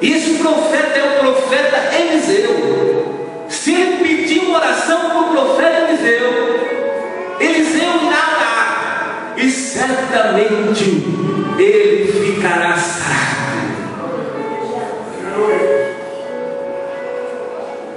E 0.00 0.12
esse 0.14 0.42
profeta 0.42 0.98
é 0.98 1.04
o 1.04 1.20
profeta 1.20 1.94
Eliseu. 1.94 3.46
Se 3.48 3.74
ele 3.74 4.02
pedir 4.02 4.40
uma 4.40 4.58
oração 4.58 5.08
para 5.08 5.20
o 5.20 5.30
profeta 5.30 5.88
Eliseu, 5.88 7.36
Eliseu 7.38 7.90
irá 8.02 8.22
orar. 8.34 9.34
E 9.36 9.48
certamente 9.52 11.31
ele 11.58 12.12
ficará 12.12 12.76
sarado. 12.76 13.32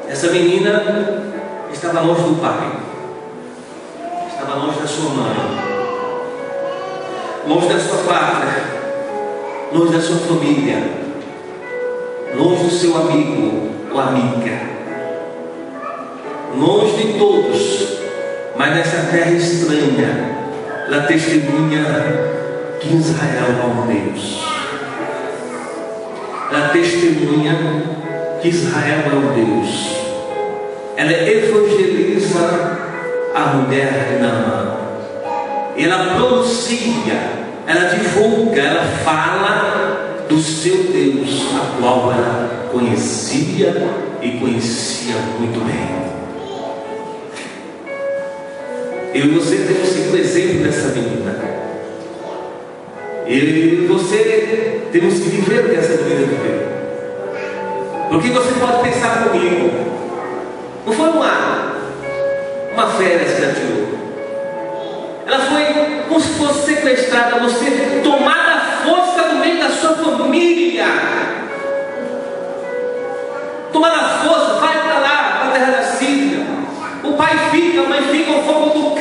Essa 0.09 0.27
menina 0.31 1.23
estava 1.71 2.01
longe 2.01 2.21
do 2.23 2.41
pai, 2.41 2.71
estava 4.29 4.55
longe 4.55 4.79
da 4.79 4.87
sua 4.87 5.09
mãe, 5.09 5.35
longe 7.47 7.67
da 7.67 7.79
sua 7.79 7.97
pátria, 8.03 8.63
longe 9.73 9.93
da 9.93 10.01
sua 10.01 10.17
família, 10.17 10.77
longe 12.37 12.63
do 12.63 12.71
seu 12.71 12.95
amigo 12.95 13.71
ou 13.91 13.99
amiga, 13.99 14.61
longe 16.57 16.95
de 16.95 17.19
todos, 17.19 17.99
mas 18.55 18.75
nessa 18.75 19.11
terra 19.11 19.31
estranha, 19.31 20.37
ela 20.87 21.01
testemunha 21.03 22.34
que 22.79 22.95
Israel 22.95 23.45
um 23.65 23.87
Deus. 23.87 24.43
Ela 26.51 26.69
testemunha 26.69 27.83
que 28.41 28.49
Israel 28.49 29.03
é 29.05 29.15
um 29.15 29.33
Deus. 29.33 29.95
Ela 30.97 31.11
evangeliza 31.11 32.77
a 33.33 33.39
mulher 33.55 34.07
de 34.09 34.21
Naamã. 34.21 34.77
Ela 35.77 36.15
pronuncia, 36.15 37.19
ela 37.67 37.89
divulga, 37.89 38.61
ela 38.61 38.83
fala 39.03 40.25
do 40.29 40.39
seu 40.39 40.75
Deus, 40.85 41.47
a 41.53 41.79
qual 41.79 42.11
ela 42.13 42.69
conhecia 42.71 43.73
e 44.21 44.31
conhecia 44.39 45.15
muito 45.39 45.63
bem. 45.65 45.95
Eu 49.13 49.25
e 49.27 49.29
você 49.29 49.57
temos 49.57 49.87
sido 49.87 50.17
exemplo 50.17 50.63
dessa 50.63 50.89
menina. 50.89 51.04
E 53.27 53.87
você 53.87 54.45
Temos 54.95 55.15
que 55.15 55.29
viver 55.29 55.65
o 55.65 55.69
que 55.71 55.75
essa 55.75 56.01
menina 56.03 56.25
viveu. 56.25 56.75
Porque 58.07 58.29
você 58.29 58.53
pode 58.53 58.89
pensar 58.89 59.25
comigo, 59.25 59.69
não 60.85 60.93
foi 60.93 61.09
uma, 61.09 61.75
uma 62.71 62.87
férias 62.91 63.33
que 63.33 63.43
ela 63.43 63.53
tirou. 63.53 63.99
Ela 65.27 65.39
foi 65.39 66.03
como 66.07 66.21
se 66.21 66.29
fosse 66.39 66.75
sequestrada, 66.75 67.39
você 67.39 67.99
tomada 68.05 68.53
a 68.53 68.59
força 68.85 69.23
do 69.27 69.35
meio 69.35 69.59
da 69.59 69.69
sua 69.69 69.95
família. 69.95 70.85
Tomada 73.73 73.95
a 73.97 74.09
força, 74.19 74.53
vai 74.61 74.79
para 74.79 74.99
lá, 74.99 75.39
para 75.41 75.49
a 75.49 75.51
terra 75.51 75.71
da 75.71 75.83
Síria. 75.83 76.39
O 77.03 77.13
pai 77.17 77.37
fica, 77.51 77.81
a 77.81 77.89
mãe 77.89 78.01
fica, 78.03 78.31
o 78.31 78.43
fogo 78.43 78.79
do 78.79 78.94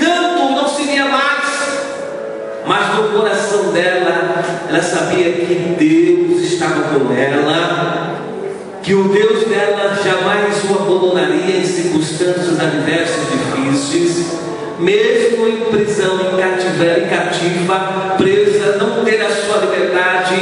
Mas 2.66 2.94
no 2.94 3.10
coração 3.10 3.72
dela, 3.72 4.42
ela 4.68 4.82
sabia 4.82 5.32
que 5.32 5.76
Deus 5.78 6.42
estava 6.42 6.98
com 6.98 7.12
ela, 7.12 8.14
que 8.82 8.94
o 8.94 9.08
Deus 9.08 9.46
dela 9.46 9.94
jamais 10.02 10.64
o 10.64 10.74
abandonaria 10.74 11.58
em 11.58 11.64
circunstâncias 11.64 12.58
adversas 12.58 13.26
difíceis, 13.30 14.38
mesmo 14.78 15.46
em 15.46 15.60
prisão, 15.70 16.18
em 16.20 16.36
cativeiro, 16.36 17.02
em 17.02 17.08
cativa, 17.08 18.14
presa, 18.16 18.78
não 18.78 19.04
ter 19.04 19.20
a 19.20 19.30
sua 19.30 19.58
liberdade 19.58 20.34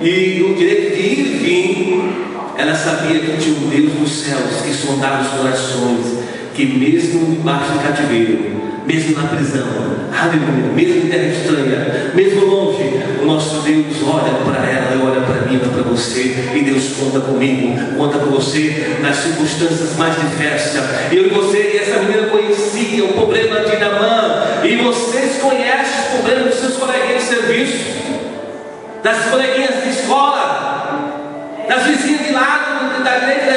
e 0.00 0.46
o 0.48 0.54
direito 0.54 0.96
de 0.96 1.02
ir 1.02 1.18
e 1.18 1.38
vir, 1.38 2.28
ela 2.56 2.74
sabia 2.74 3.18
que 3.18 3.36
tinha 3.36 3.58
um 3.58 3.68
Deus 3.68 3.94
nos 3.94 4.10
céus 4.10 4.62
que 4.64 4.72
sondava 4.72 5.22
os 5.22 5.28
corações, 5.28 6.18
que 6.54 6.66
mesmo 6.66 7.34
debaixo 7.34 7.72
do 7.72 7.82
cativeiro, 7.82 8.67
mesmo 8.88 9.20
na 9.20 9.28
prisão, 9.28 9.68
aleluia, 10.18 10.72
mesmo 10.74 10.96
em 11.04 11.10
terra 11.10 11.26
estranha, 11.26 12.10
mesmo 12.14 12.46
longe, 12.46 12.84
o 13.20 13.26
nosso 13.26 13.60
Deus 13.60 13.98
olha 14.02 14.32
para 14.46 14.66
ela, 14.66 15.04
olha 15.04 15.20
para 15.20 15.42
mim, 15.42 15.60
olha 15.62 15.70
para 15.70 15.82
você, 15.82 16.34
e 16.54 16.62
Deus 16.62 16.94
conta 16.98 17.20
comigo, 17.20 17.76
conta 17.98 18.18
com 18.18 18.30
você 18.30 18.96
nas 19.02 19.16
circunstâncias 19.16 19.94
mais 19.98 20.16
diversas. 20.16 20.82
Eu 21.12 21.26
e 21.26 21.28
você, 21.28 21.72
e 21.74 21.76
essa 21.76 21.98
menina 21.98 22.28
conhecia 22.28 23.04
o 23.04 23.12
problema 23.12 23.60
de 23.60 23.76
Namã, 23.76 24.44
e 24.64 24.76
vocês 24.76 25.36
conhecem 25.42 26.04
os 26.04 26.20
problemas 26.22 26.44
dos 26.46 26.60
seus 26.60 26.76
coleguinhas 26.78 27.24
de 27.24 27.28
serviço, 27.28 27.84
das 29.02 29.26
coleguinhas 29.26 29.82
de 29.84 29.90
escola, 29.90 31.28
das 31.68 31.82
vizinhas 31.82 32.26
de 32.26 32.32
lado, 32.32 33.04
da 33.04 33.18
direita 33.18 33.47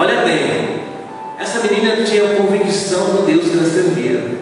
Olha 0.00 0.22
bem, 0.22 0.84
essa 1.40 1.58
menina 1.58 2.04
tinha 2.04 2.36
convicção 2.36 3.16
do 3.16 3.26
Deus 3.26 3.48
que 3.48 3.58
ela 3.58 3.68
servia. 3.68 4.38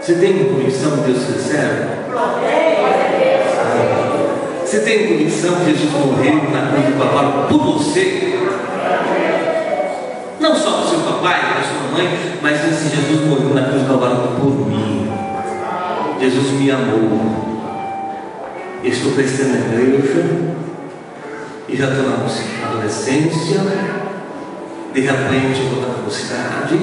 Você 0.00 0.14
tem 0.14 0.44
convicção 0.44 0.92
do 0.92 1.02
Deus 1.04 1.18
que 1.18 1.32
você 1.32 1.52
serve? 1.52 1.84
Você 4.64 4.80
tem 4.80 5.08
convicção 5.08 5.54
que 5.56 5.66
Jesus 5.66 5.92
morreu 5.92 6.34
na 6.50 6.70
cruz 6.70 6.86
do 6.86 6.98
Calvário 6.98 7.46
por 7.46 7.74
você? 7.74 8.38
Não 10.40 10.56
só 10.56 10.70
por 10.78 10.88
seu 10.88 11.00
papai, 11.00 11.40
por 11.56 11.64
sua 11.64 11.92
mãe, 11.92 12.08
mas 12.40 12.64
esse 12.64 12.96
Jesus 12.96 13.26
morreu 13.26 13.52
na 13.52 13.64
cruz 13.68 13.82
do 13.82 13.88
Calvário 13.88 14.28
por 14.40 14.66
mim. 14.66 15.10
Jesus 16.18 16.52
me 16.52 16.70
amou. 16.70 17.20
Estou 18.82 19.12
crescendo 19.12 19.58
na 19.58 19.74
igreja 19.74 20.65
e 21.68 21.76
já 21.76 21.88
estou 21.88 22.04
na 22.04 22.68
adolescência. 22.68 23.60
De 24.92 25.00
repente 25.00 25.60
eu 25.60 25.82
na 25.82 26.02
mocidade. 26.02 26.78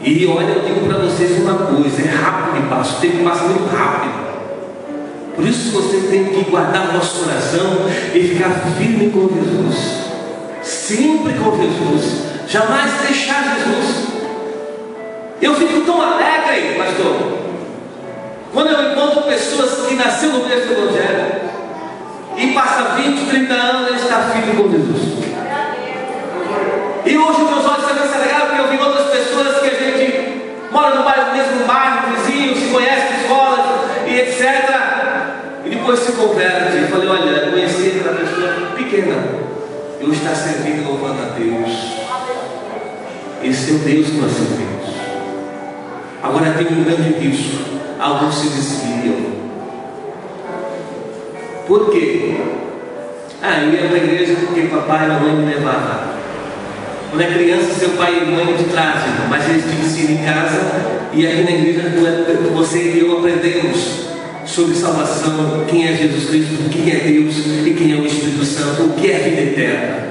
E 0.00 0.26
olha, 0.26 0.52
eu 0.52 0.62
digo 0.62 0.86
para 0.86 0.98
vocês 0.98 1.38
uma 1.40 1.54
coisa: 1.54 2.02
é 2.02 2.10
rápido, 2.10 2.68
passo, 2.68 2.96
o 2.96 3.00
tempo 3.00 3.24
passa 3.24 3.44
muito 3.44 3.74
rápido. 3.74 4.24
Por 5.36 5.46
isso 5.46 5.72
você 5.72 6.08
tem 6.08 6.26
que 6.26 6.50
guardar 6.50 6.90
o 6.90 6.92
nosso 6.94 7.24
coração 7.24 7.88
e 8.14 8.20
ficar 8.20 8.50
firme 8.76 9.10
com 9.10 9.28
Jesus. 9.28 10.04
Sempre 10.62 11.34
com 11.34 11.56
Jesus. 11.56 12.24
Jamais 12.48 12.92
deixar 13.06 13.56
Jesus. 13.56 14.04
Eu 15.42 15.54
fico 15.54 15.80
tão 15.80 16.00
alegre, 16.00 16.78
pastor, 16.78 17.38
quando 18.52 18.68
eu 18.68 18.92
encontro 18.92 19.22
pessoas 19.22 19.86
que 19.86 19.94
nasceram 19.94 20.38
no 20.38 20.48
mesmo 20.48 20.72
Evangelho 20.72 21.43
e 22.36 22.52
passa 22.52 22.94
20, 22.96 23.28
30 23.28 23.54
anos 23.54 23.90
e 23.90 23.94
está 23.94 24.20
firme 24.30 24.54
com 24.54 24.70
Jesus. 24.70 25.24
E 27.06 27.18
hoje 27.18 27.42
meus 27.42 27.64
olhos 27.66 27.86
também 27.86 28.08
se 28.08 28.14
alegraram 28.14 28.46
porque 28.46 28.60
eu 28.62 28.68
vi 28.68 28.78
outras 28.78 29.06
pessoas 29.08 29.58
que 29.58 29.68
a 29.68 29.74
gente 29.74 30.42
mora 30.72 30.96
no 30.96 31.04
bairro, 31.04 31.36
mesmo 31.36 31.66
bairro, 31.66 32.16
vizinho, 32.16 32.56
se 32.56 32.72
conhece 32.72 33.20
escolas 33.20 33.66
e 34.06 34.20
etc. 34.20 34.74
E 35.64 35.70
depois 35.70 36.00
se 36.00 36.12
converte. 36.12 36.76
Eu 36.78 36.88
falei, 36.88 37.08
olha, 37.08 37.30
eu 37.30 37.52
conheci 37.52 38.00
aquela 38.00 38.16
pessoa 38.16 38.72
pequena. 38.74 39.22
E 40.00 40.04
hoje 40.04 40.18
está 40.18 40.34
servindo 40.34 40.88
louvando 40.88 41.22
a 41.22 41.38
Deus. 41.38 41.94
Esse 43.42 43.70
é 43.70 43.74
o 43.74 43.78
Deus 43.80 44.06
que 44.06 44.16
nós 44.16 44.32
servimos. 44.32 44.74
Agora 46.22 46.52
tem 46.52 46.66
um 46.66 46.84
grande 46.84 47.18
risco. 47.18 47.64
Alguns 48.00 48.34
se 48.34 48.48
desviam. 48.48 49.03
Por 51.66 51.90
quê? 51.90 52.34
Ah, 53.42 53.62
eu 53.62 53.72
ia 53.72 53.88
para 53.88 53.96
a 53.96 54.04
igreja 54.04 54.36
porque 54.40 54.62
papai 54.62 55.06
e 55.06 55.08
mamãe 55.08 55.36
me 55.36 55.54
levavam. 55.54 56.14
Quando 57.10 57.22
é 57.22 57.26
criança, 57.26 57.74
seu 57.74 57.90
pai 57.90 58.22
e 58.22 58.24
mãe 58.24 58.56
te 58.56 58.64
trazem, 58.64 59.12
mas 59.30 59.48
eles 59.48 59.64
te 59.64 59.76
ensinam 59.76 60.20
em 60.20 60.24
casa 60.24 60.60
e 61.12 61.26
aqui 61.26 61.42
na 61.42 61.50
igreja 61.50 61.92
você 62.52 62.78
e 62.78 63.00
eu 63.00 63.18
aprendemos 63.18 64.04
sobre 64.46 64.74
salvação, 64.74 65.64
quem 65.68 65.88
é 65.88 65.94
Jesus 65.94 66.28
Cristo, 66.28 66.70
quem 66.70 66.90
é 66.90 66.96
Deus 66.96 67.34
e 67.66 67.74
quem 67.76 67.92
é 67.92 67.96
o 67.96 68.06
Espírito 68.06 68.44
Santo, 68.44 68.82
o 68.82 68.92
que 68.94 69.10
é 69.10 69.18
vida 69.18 69.42
eterna. 69.42 70.08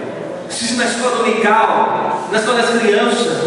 Isso 0.50 0.76
na 0.76 0.86
escola 0.86 1.18
dominical, 1.18 2.30
na 2.32 2.38
escola 2.40 2.62
das 2.62 2.82
crianças. 2.82 3.38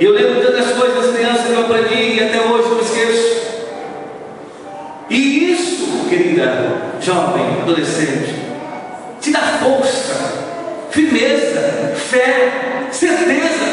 Eu 0.00 0.12
lembro 0.12 0.40
tantas 0.42 0.72
coisas 0.72 0.96
das 0.96 1.16
crianças 1.16 1.46
que 1.46 1.52
eu 1.52 1.60
aprendi 1.60 2.14
e 2.14 2.20
até 2.20 2.40
hoje 2.40 2.68
não 2.68 2.80
esqueço. 2.80 3.38
E 5.10 5.52
isso, 5.52 6.08
querida, 6.08 6.87
jovem, 7.08 7.62
adolescente, 7.62 8.34
te 9.18 9.30
dá 9.30 9.40
força, 9.40 10.88
firmeza, 10.90 11.94
fé, 11.96 12.86
certeza 12.90 13.64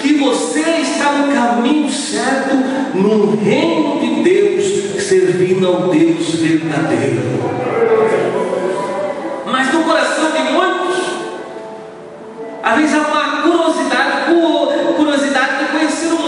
que 0.00 0.14
você 0.14 0.60
está 0.80 1.12
no 1.12 1.32
caminho 1.32 1.88
certo, 1.88 2.56
no 2.96 3.36
reino 3.36 4.00
de 4.00 4.24
Deus, 4.24 5.00
servindo 5.00 5.64
ao 5.64 5.88
Deus 5.90 6.34
verdadeiro. 6.34 7.22
Mas 9.46 9.72
no 9.72 9.84
coração 9.84 10.32
de 10.32 10.52
muitos, 10.52 11.04
às 12.64 12.76
vezes 12.78 12.94
há 12.96 12.98
uma 12.98 13.42
curiosidade, 13.42 14.34
curiosidade 14.96 15.58
de 15.58 15.70
conhecer 15.70 16.12
o 16.12 16.22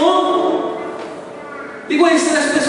uns 2.55 2.64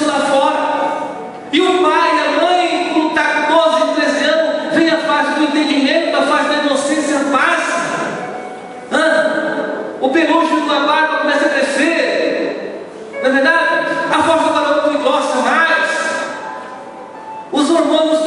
romanos 17.79 18.26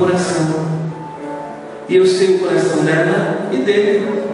coração. 0.00 0.80
E 1.88 1.96
eu 1.96 2.06
sei 2.06 2.36
o 2.36 2.38
coração 2.40 2.84
dela 2.84 3.48
e 3.52 3.56
dele. 3.58 4.24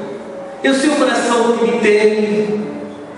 Eu 0.63 0.75
sei 0.75 0.91
o 0.91 0.97
coração 0.97 1.59
que 1.59 1.65
me 1.65 1.81
teme. 1.81 2.67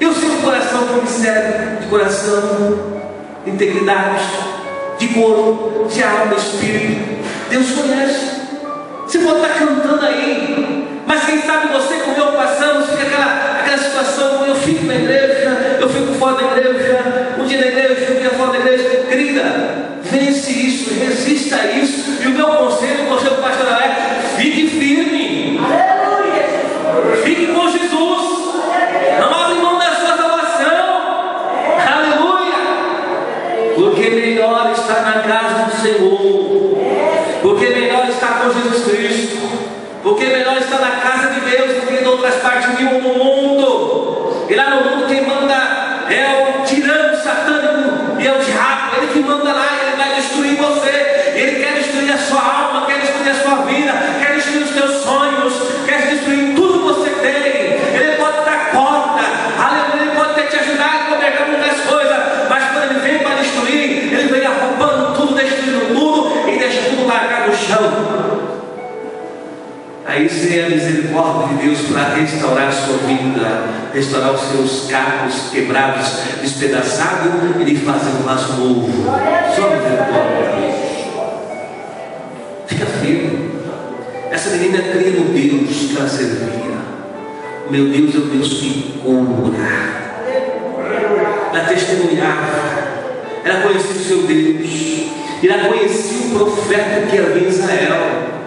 Eu 0.00 0.12
sei 0.12 0.28
o 0.28 0.42
coração 0.42 0.86
que 0.86 1.00
me 1.00 1.08
serve 1.08 1.80
de 1.80 1.86
coração, 1.86 2.78
de 3.44 3.50
integridade, 3.50 4.24
de 4.98 5.08
corpo, 5.08 5.88
de 5.88 6.02
alma, 6.02 6.34
espírito. 6.34 7.18
Deus 7.50 7.70
conhece. 7.70 8.38
Você 9.06 9.18
pode 9.18 9.40
estar 9.40 9.54
cantando 9.54 10.04
aí, 10.04 10.86
mas 11.06 11.24
quem 11.24 11.40
sabe 11.42 11.72
você 11.72 11.94
como 11.96 12.16
eu 12.16 12.32
passamos, 12.32 12.90
fica 12.90 13.02
aquela, 13.02 13.60
aquela 13.60 13.78
situação, 13.78 14.46
eu 14.46 14.54
fico 14.54 14.84
na 14.84 14.94
igreja, 14.94 15.78
eu 15.80 15.88
fico 15.88 16.12
fora 16.14 16.36
da 16.36 16.58
igreja, 16.58 17.00
um 17.38 17.44
dia 17.44 17.60
na 17.60 17.66
igreja, 17.66 18.12
um 18.12 18.20
dia 18.20 18.30
fora 18.30 18.52
da 18.52 18.58
igreja. 18.58 18.84
Querida, 19.08 19.42
vence 20.02 20.52
isso, 20.52 20.94
resista 20.94 21.56
a 21.56 21.72
isso. 21.72 22.07
E 22.20 22.26
o 22.26 22.30
meu 22.30 22.46
conselho, 22.46 23.04
o 23.04 23.06
conselho 23.06 23.36
pastoral 23.36 23.80
é: 23.80 24.36
fique 24.36 24.66
firme. 24.66 25.60
Aleluia. 25.62 27.22
Fique 27.22 27.46
com 27.46 27.68
Jesus. 27.68 28.38
Não 29.20 29.34
abre 29.34 29.54
mão 29.60 29.78
da 29.78 29.86
sua 29.86 30.16
salvação. 30.16 30.98
Aleluia. 31.94 32.54
Porque 33.76 34.10
melhor 34.10 34.72
está 34.72 35.00
na 35.02 35.22
casa 35.22 35.64
do 35.64 35.76
Senhor. 35.80 36.78
Porque 37.42 37.66
melhor 37.66 38.08
está 38.08 38.26
com 38.26 38.52
Jesus 38.52 38.84
Cristo. 38.84 39.48
Porque 40.02 40.24
melhor 40.24 40.56
está 40.56 40.78
na 40.78 40.90
casa 40.96 41.34
de 41.34 41.40
Deus 41.40 41.74
do 41.74 41.86
que 41.86 42.02
em 42.02 42.06
outras 42.06 42.34
partes 42.36 42.70
do 42.70 42.84
mundo. 42.84 44.46
E 44.48 44.54
lá 44.54 44.70
no 44.70 44.90
mundo 44.90 45.06
quem 45.06 45.22
manda 45.26 45.54
é 46.10 46.58
o 46.58 46.64
tirano 46.64 47.16
satânico 47.16 48.20
e 48.20 48.26
é 48.26 48.32
o 48.32 48.38
diabo. 48.38 48.96
Ele 48.96 49.06
que 49.12 49.20
manda 49.20 49.52
lá, 49.52 49.66
ele 49.82 49.96
vai 49.96 50.14
destruir 50.14 50.56
você. 50.56 51.07
Você 70.26 70.58
é 70.58 70.66
a 70.66 70.70
misericórdia 70.70 71.56
de 71.56 71.64
Deus 71.64 71.80
para 71.92 72.14
restaurar 72.14 72.68
a 72.68 72.72
sua 72.72 72.96
vida, 73.06 73.64
restaurar 73.94 74.32
os 74.32 74.40
seus 74.40 74.90
carros 74.90 75.50
quebrados, 75.52 76.08
despedaçados, 76.40 77.56
Ele 77.60 77.76
faz 77.76 78.02
um 78.08 78.22
vaso 78.24 78.54
novo. 78.54 79.04
Só 79.54 79.70
misericórdia 79.70 80.50
de 80.50 80.60
Deus. 80.60 80.74
Fica 82.66 82.86
firme. 82.86 83.50
Essa 84.32 84.50
menina 84.50 84.78
cria 84.78 85.20
no 85.20 85.32
Deus 85.32 85.76
que 85.76 85.96
ela 85.96 86.08
servia. 86.08 86.78
Meu 87.70 87.88
Deus 87.88 88.14
é 88.14 88.18
o 88.18 88.22
Deus 88.22 88.48
que 88.54 89.00
cura. 89.00 89.98
Ela 91.52 91.64
testemunhava. 91.64 92.88
Ela 93.44 93.60
conhecia 93.60 93.90
o 93.90 94.04
seu 94.04 94.22
Deus. 94.22 94.68
E 95.42 95.48
ela 95.48 95.68
conhecia 95.68 96.26
o 96.26 96.30
profeta 96.30 97.06
que 97.08 97.18
havia 97.18 97.44
em 97.44 97.48
Israel. 97.48 98.37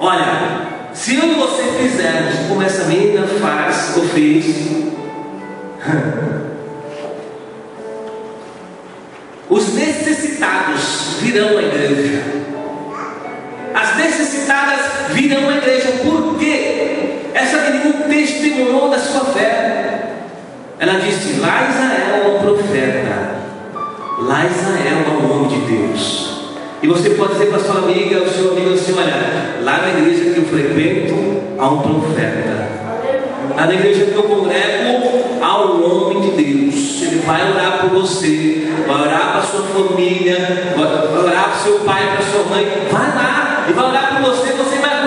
Olha, 0.00 0.68
se 0.92 1.16
eu 1.16 1.32
e 1.32 1.34
você 1.34 1.64
fizermos 1.64 2.34
como 2.48 2.62
essa 2.62 2.84
menina 2.84 3.26
faz 3.26 3.96
ou 3.96 4.04
fez, 4.04 4.46
os 9.50 9.74
necessitados 9.74 11.16
virão 11.20 11.58
à 11.58 11.62
igreja. 11.62 12.22
As 13.74 13.96
necessitadas 13.96 14.80
virão 15.10 15.48
à 15.48 15.56
igreja. 15.56 15.90
Por 16.04 16.38
quê? 16.38 17.30
Essa 17.34 17.58
menina 17.70 18.04
testemunhou 18.08 18.88
da 18.90 18.98
sua 18.98 19.24
fé. 19.26 20.14
Ela 20.78 21.00
disse: 21.00 21.40
Lá 21.40 21.68
Israel 21.68 22.24
é 22.24 22.28
um 22.28 22.38
profeta. 22.38 23.38
Lá 24.20 24.46
Israel 24.46 25.04
é 25.06 25.10
um 25.10 25.32
homem 25.32 25.48
de 25.48 25.58
Deus. 25.66 26.17
E 26.80 26.86
você 26.86 27.10
pode 27.10 27.32
dizer 27.32 27.46
para 27.46 27.58
sua 27.58 27.78
amiga, 27.78 28.22
o 28.22 28.30
seu 28.30 28.52
amigo 28.52 28.72
assim, 28.74 28.94
olha, 28.96 29.58
lá 29.62 29.78
na 29.78 29.98
igreja 29.98 30.32
que 30.32 30.38
eu 30.38 30.44
frequento 30.44 31.14
há 31.58 31.68
um 31.68 31.80
profeta. 31.80 32.68
Lá 33.56 33.66
na 33.66 33.74
igreja 33.74 34.06
que 34.06 34.14
eu 34.14 34.22
congrego 34.22 35.08
há 35.42 35.64
um 35.64 35.84
homem 35.84 36.20
de 36.20 36.30
Deus. 36.42 37.02
Ele 37.02 37.22
vai 37.26 37.50
orar 37.50 37.80
por 37.80 37.90
você, 37.90 38.68
vai 38.86 39.02
orar 39.02 39.32
para 39.32 39.42
sua 39.42 39.62
família, 39.62 40.72
vai 40.76 41.24
orar 41.24 41.44
para 41.50 41.58
seu 41.64 41.80
pai, 41.80 42.16
para 42.16 42.26
sua 42.26 42.44
mãe. 42.44 42.66
Vai 42.92 43.08
lá 43.08 43.66
e 43.68 43.72
vai 43.72 43.84
orar 43.88 44.16
por 44.16 44.30
você, 44.30 44.52
você 44.52 44.78
vai 44.78 44.97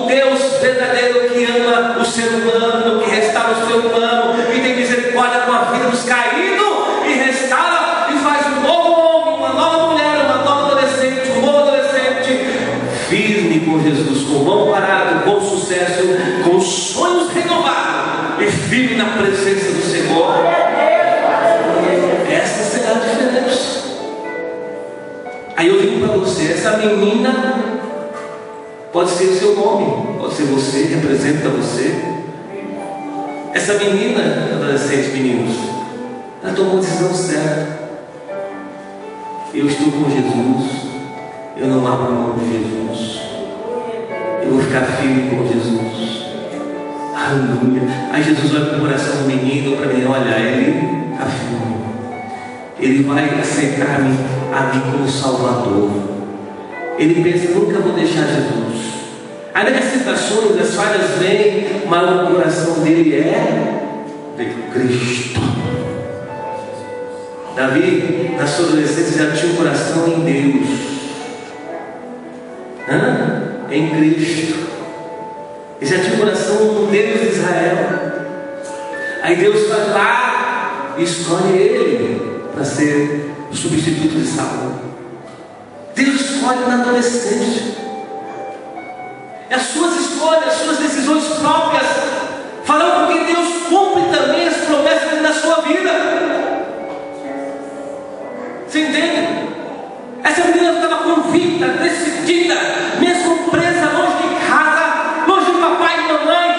um 0.00 0.06
Deus 0.06 0.40
verdadeiro 0.60 1.28
que 1.28 1.44
ama 1.44 1.98
o 1.98 2.04
ser 2.04 2.28
humano, 2.28 3.00
que 3.00 3.10
restaura 3.10 3.52
o 3.52 3.66
ser 3.66 3.74
humano, 3.74 4.34
e 4.54 4.60
tem 4.60 4.76
misericórdia 4.76 5.40
com 5.40 5.52
a 5.52 5.64
vida 5.64 5.88
dos 5.88 6.02
caídos, 6.04 6.66
e 7.06 7.12
restaura 7.12 8.08
e 8.10 8.18
faz 8.18 8.46
um 8.46 8.60
novo 8.62 8.92
homem, 8.92 9.34
uma 9.36 9.48
nova 9.50 9.92
mulher, 9.92 10.24
uma 10.24 10.38
nova 10.38 10.72
adolescente, 10.72 11.30
um 11.36 11.40
novo 11.42 11.58
adolescente, 11.58 12.46
firme 13.08 13.60
com 13.60 13.82
Jesus, 13.82 14.24
com 14.24 14.44
mão 14.44 14.70
parado, 14.70 15.24
com 15.24 15.40
sucesso, 15.40 16.02
com 16.44 16.60
sonhos 16.60 17.30
renovados, 17.32 18.40
e 18.40 18.46
firme 18.50 18.96
na 18.96 19.04
presença 19.04 19.72
do 19.72 19.82
Senhor. 19.82 20.34
Essa 22.30 22.64
será 22.64 22.92
a 22.92 22.94
diferença. 22.94 23.80
Aí 25.56 25.68
eu 25.68 25.78
digo 25.78 26.06
para 26.06 26.16
você, 26.16 26.52
essa 26.52 26.78
menina 26.78 27.59
Pode 29.00 29.12
ser 29.12 29.28
o 29.28 29.34
seu 29.34 29.56
nome, 29.56 30.18
pode 30.18 30.34
ser 30.34 30.42
você, 30.42 30.82
representa 30.94 31.48
você. 31.48 32.04
Essa 33.54 33.78
menina, 33.78 34.20
adolescente, 34.52 35.08
meninos, 35.14 35.56
ela 36.44 36.52
tomou 36.52 36.76
a 36.76 36.80
decisão 36.80 37.14
certa. 37.14 37.80
Eu 39.54 39.66
estou 39.66 39.90
com 39.90 40.10
Jesus, 40.10 40.82
eu 41.56 41.66
não 41.68 41.86
abro 41.90 42.12
mão 42.12 42.38
de 42.38 42.52
Jesus. 42.52 43.20
Eu 44.42 44.50
vou 44.50 44.60
ficar 44.64 44.82
firme 44.82 45.30
com 45.30 45.46
Jesus. 45.46 46.26
Aleluia. 47.16 47.80
Aí 48.12 48.22
Jesus 48.22 48.54
olha 48.54 48.66
para 48.66 48.76
o 48.76 48.80
coração 48.82 49.22
do 49.22 49.28
menino, 49.28 49.78
para 49.78 49.94
mim, 49.94 50.04
olha, 50.04 50.38
ele 50.38 51.14
afirma. 51.18 51.80
Ele 52.78 53.02
vai 53.04 53.40
aceitar-me 53.40 54.14
a 54.52 54.74
mim 54.74 54.92
como 54.92 55.08
Salvador. 55.08 55.90
Ele 56.98 57.24
pensa, 57.24 57.58
nunca 57.58 57.78
vou 57.78 57.94
deixar 57.94 58.26
Jesus. 58.26 58.69
As 59.52 59.64
necessitações, 59.72 60.60
as 60.60 60.74
falhas 60.74 61.10
vêm, 61.18 61.82
mas 61.88 62.28
o 62.28 62.34
coração 62.34 62.74
dele 62.84 63.14
é 63.14 63.82
de 64.36 64.44
Cristo. 64.72 65.40
Davi, 67.56 68.34
na 68.38 68.46
sua 68.46 68.66
adolescência, 68.66 69.26
já 69.26 69.32
tinha 69.36 69.52
um 69.52 69.56
coração 69.56 70.06
em 70.06 70.20
Deus, 70.20 70.68
Hã? 72.88 73.42
em 73.70 73.90
Cristo. 73.90 74.70
E 75.80 75.86
já 75.86 75.98
tinha 75.98 76.14
um 76.14 76.18
coração 76.18 76.72
no 76.72 76.86
Deus 76.86 77.20
de 77.20 77.26
Israel. 77.28 78.00
Aí 79.22 79.36
Deus 79.36 79.68
vai 79.68 79.90
lá 79.90 80.94
e 80.96 81.02
escolhe 81.02 81.58
ele 81.58 82.42
para 82.54 82.64
ser 82.64 83.30
o 83.50 83.54
substituto 83.54 84.14
de 84.14 84.26
Saul. 84.26 84.72
Deus 85.94 86.20
escolhe 86.20 86.60
na 86.66 86.82
adolescência. 86.82 87.89
É 89.50 89.56
as 89.56 89.62
suas 89.62 89.96
escolhas, 89.96 90.46
as 90.46 90.54
suas 90.54 90.78
decisões 90.78 91.24
próprias 91.24 91.86
farão 92.62 93.06
com 93.06 93.12
que 93.12 93.24
Deus 93.24 93.48
cumpre 93.68 94.04
também 94.16 94.46
as 94.46 94.58
promessas 94.58 95.20
da 95.20 95.32
sua 95.34 95.62
vida. 95.62 95.90
Você 98.64 98.82
entende? 98.82 99.50
Essa 100.22 100.44
menina 100.44 100.74
estava 100.74 100.98
convicta, 100.98 101.66
decidida, 101.66 102.54
mesmo 103.00 103.50
presa 103.50 103.90
longe 103.90 104.18
de 104.22 104.46
casa, 104.46 105.26
longe 105.26 105.50
de 105.50 105.58
papai 105.58 105.98
e 105.98 106.12
mamãe. 106.12 106.50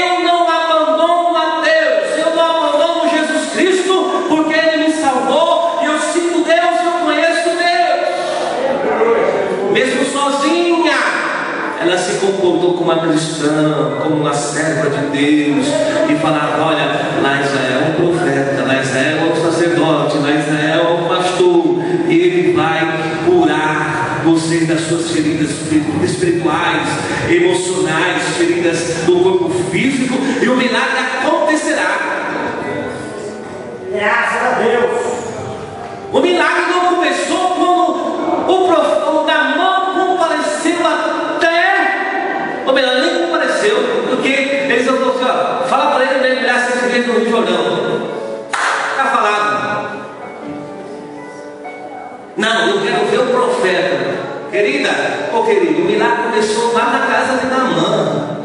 Eu 0.00 0.24
não 0.24 0.48
abandono 0.48 1.36
a 1.36 1.60
Deus, 1.60 2.16
eu 2.16 2.34
não 2.34 2.64
abandono 2.64 3.10
Jesus 3.10 3.52
Cristo, 3.52 4.24
porque 4.26 4.54
Ele 4.54 4.86
me 4.86 4.92
salvou. 4.94 5.80
Eu 5.84 5.98
sinto 5.98 6.44
Deus, 6.44 6.80
eu 6.82 6.92
conheço 7.04 7.50
Deus. 7.50 8.08
Mesmo 9.70 10.02
sozinha, 10.06 10.96
ela 11.80 11.98
como 12.72 12.92
uma 12.92 12.98
cristã, 12.98 13.98
como 14.02 14.16
uma 14.16 14.34
serva 14.34 14.90
de 14.90 15.06
Deus, 15.06 15.66
e 16.08 16.14
falava: 16.16 16.64
Olha, 16.64 17.20
lá 17.22 17.40
Israel 17.40 17.82
é 17.82 17.90
um 17.90 17.94
profeta, 17.94 18.64
lá 18.66 18.80
Israel 18.80 19.18
é 19.18 19.32
um 19.32 19.50
sacerdote, 19.50 20.18
lá 20.18 20.30
Israel 20.30 20.86
é 20.86 21.02
um 21.02 21.08
pastor, 21.08 21.76
e 22.08 22.18
ele 22.18 22.52
vai 22.52 22.98
curar 23.26 24.22
você 24.24 24.64
das 24.64 24.80
suas 24.80 25.10
feridas 25.10 25.50
espirituais, 26.02 26.88
emocionais, 27.28 28.22
feridas 28.36 29.04
do 29.06 29.20
corpo 29.20 29.50
físico, 29.70 30.14
e 30.42 30.48
o 30.48 30.56
milagre 30.56 30.98
acontecerá. 31.22 31.98
Graças 33.92 34.42
a 34.42 34.58
Deus. 34.62 35.18
O 36.12 36.20
milagre 36.20 36.70
não 36.70 36.94
começou 36.94 37.50
quando 37.50 38.52
o 38.52 38.66
profeta 38.66 38.98
Namã 39.26 39.94
compareceu 39.94 40.58
melhor, 42.78 43.00
nem 43.00 43.22
compareceu, 43.22 43.76
porque 44.08 44.28
eles 44.28 44.86
falaram 44.86 45.10
assim: 45.10 45.24
ó, 45.24 45.66
fala 45.66 45.90
para 45.90 46.04
ele 46.04 46.20
mergulhar 46.20 46.60
sete 46.60 46.86
vezes 46.86 47.06
no 47.06 47.14
Rio 47.14 47.30
Jordão. 47.30 48.08
Está 48.50 49.04
falado. 49.04 49.58
Não, 52.36 52.68
eu 52.68 52.80
quero 52.82 53.06
ver 53.06 53.18
o 53.18 53.26
profeta. 53.26 54.28
Querida, 54.50 54.90
ou 55.32 55.44
querido, 55.44 55.82
o 55.82 55.84
milagre 55.84 56.22
começou 56.22 56.72
lá 56.72 56.84
na 56.84 57.06
casa 57.06 57.36
de 57.38 57.46
Namã. 57.46 58.38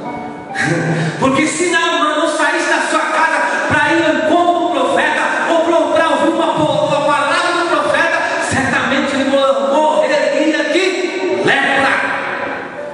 Porque 1.19 1.47
se 1.47 1.69
Namã 1.69 2.17
não 2.17 2.27
saísse 2.27 2.69
da 2.69 2.81
sua 2.89 2.99
casa 2.99 3.67
para 3.69 3.93
ir 3.93 4.03
ao 4.03 4.15
encontro 4.15 4.63
do 4.63 4.69
profeta, 4.71 5.21
ou 5.49 5.93
para 5.93 6.09
ouvir 6.09 6.29
uma, 6.29 6.51
uma 6.55 7.05
palavra 7.05 7.61
do 7.61 7.69
profeta, 7.69 8.19
certamente 8.49 9.15
ele 9.15 9.29
morreria 9.29 10.63
de 10.73 11.43
lepra. 11.45 12.13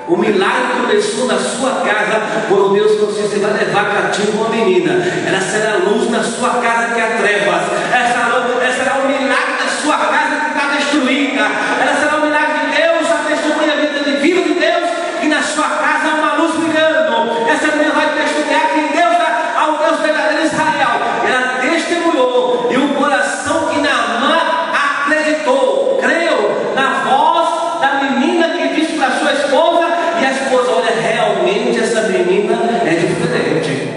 O 0.07 0.17
milagre 0.17 0.81
começou 0.81 1.27
na 1.27 1.37
sua 1.37 1.71
casa, 1.85 2.21
quando 2.49 2.73
Deus 2.73 2.95
falou 2.95 3.09
assim: 3.11 3.21
você 3.21 3.39
vai 3.39 3.53
levar 3.53 3.85
cativo 3.85 4.39
uma 4.39 4.49
menina. 4.49 4.93
Ela 5.27 5.39
será 5.39 5.73
a 5.73 5.77
luz 5.77 6.09
na 6.09 6.23
sua 6.23 6.49
casa 6.61 6.93
que 6.93 6.99
há 6.99 7.17
trevas. 7.17 7.63
Essa, 7.93 8.19
essa 8.65 8.83
será 8.83 8.95
o 8.97 9.07
milagre 9.07 9.53
da 9.59 9.69
sua 9.81 9.97
casa 9.97 10.35
que 10.35 10.47
está 10.57 10.75
destruída. 10.75 11.45
Ela 11.81 11.95
será 11.99 12.17
o 12.17 12.21
milagre 12.21 12.59
de 12.65 12.81
Deus, 12.81 13.11
a 13.11 13.17
testemunha 13.29 13.75
viva 14.19 14.41
de 14.41 14.53
Deus, 14.53 14.89
e 15.21 15.27
na 15.27 15.41
sua 15.41 15.69
casa 15.69 16.09
há 16.09 16.15
uma 16.15 16.33
luz 16.33 16.55
brilhando. 16.55 17.49
Essa 17.49 17.67
menina 17.67 17.93
vai 17.93 18.09
testemunhar 18.13 18.67
que 18.73 18.81
Deus 18.97 19.13
é 19.13 19.59
ao 19.59 19.77
Deus 19.77 19.99
verdadeiro 19.99 20.45
Israel. 20.45 20.89
Ela 21.27 21.59
testemunhou, 21.61 22.67
e 22.71 22.77
o 22.77 22.95
coração 22.95 23.67
que 23.67 23.79
Naamã 23.79 24.37
acreditou, 24.73 25.99
creu 26.01 26.73
na 26.75 27.03
voz 27.03 27.81
da 27.81 28.01
menina 28.01 28.49
que 28.49 28.67
disse 28.75 28.93
para 28.97 29.11
sua 29.11 29.33
esposa, 29.33 29.87
e 30.21 30.25
a 30.25 30.31
esposa, 30.31 30.71
olha, 30.71 30.93
realmente 31.01 31.79
essa 31.79 32.01
menina 32.01 32.55
é 32.85 32.95
diferente. 32.95 33.93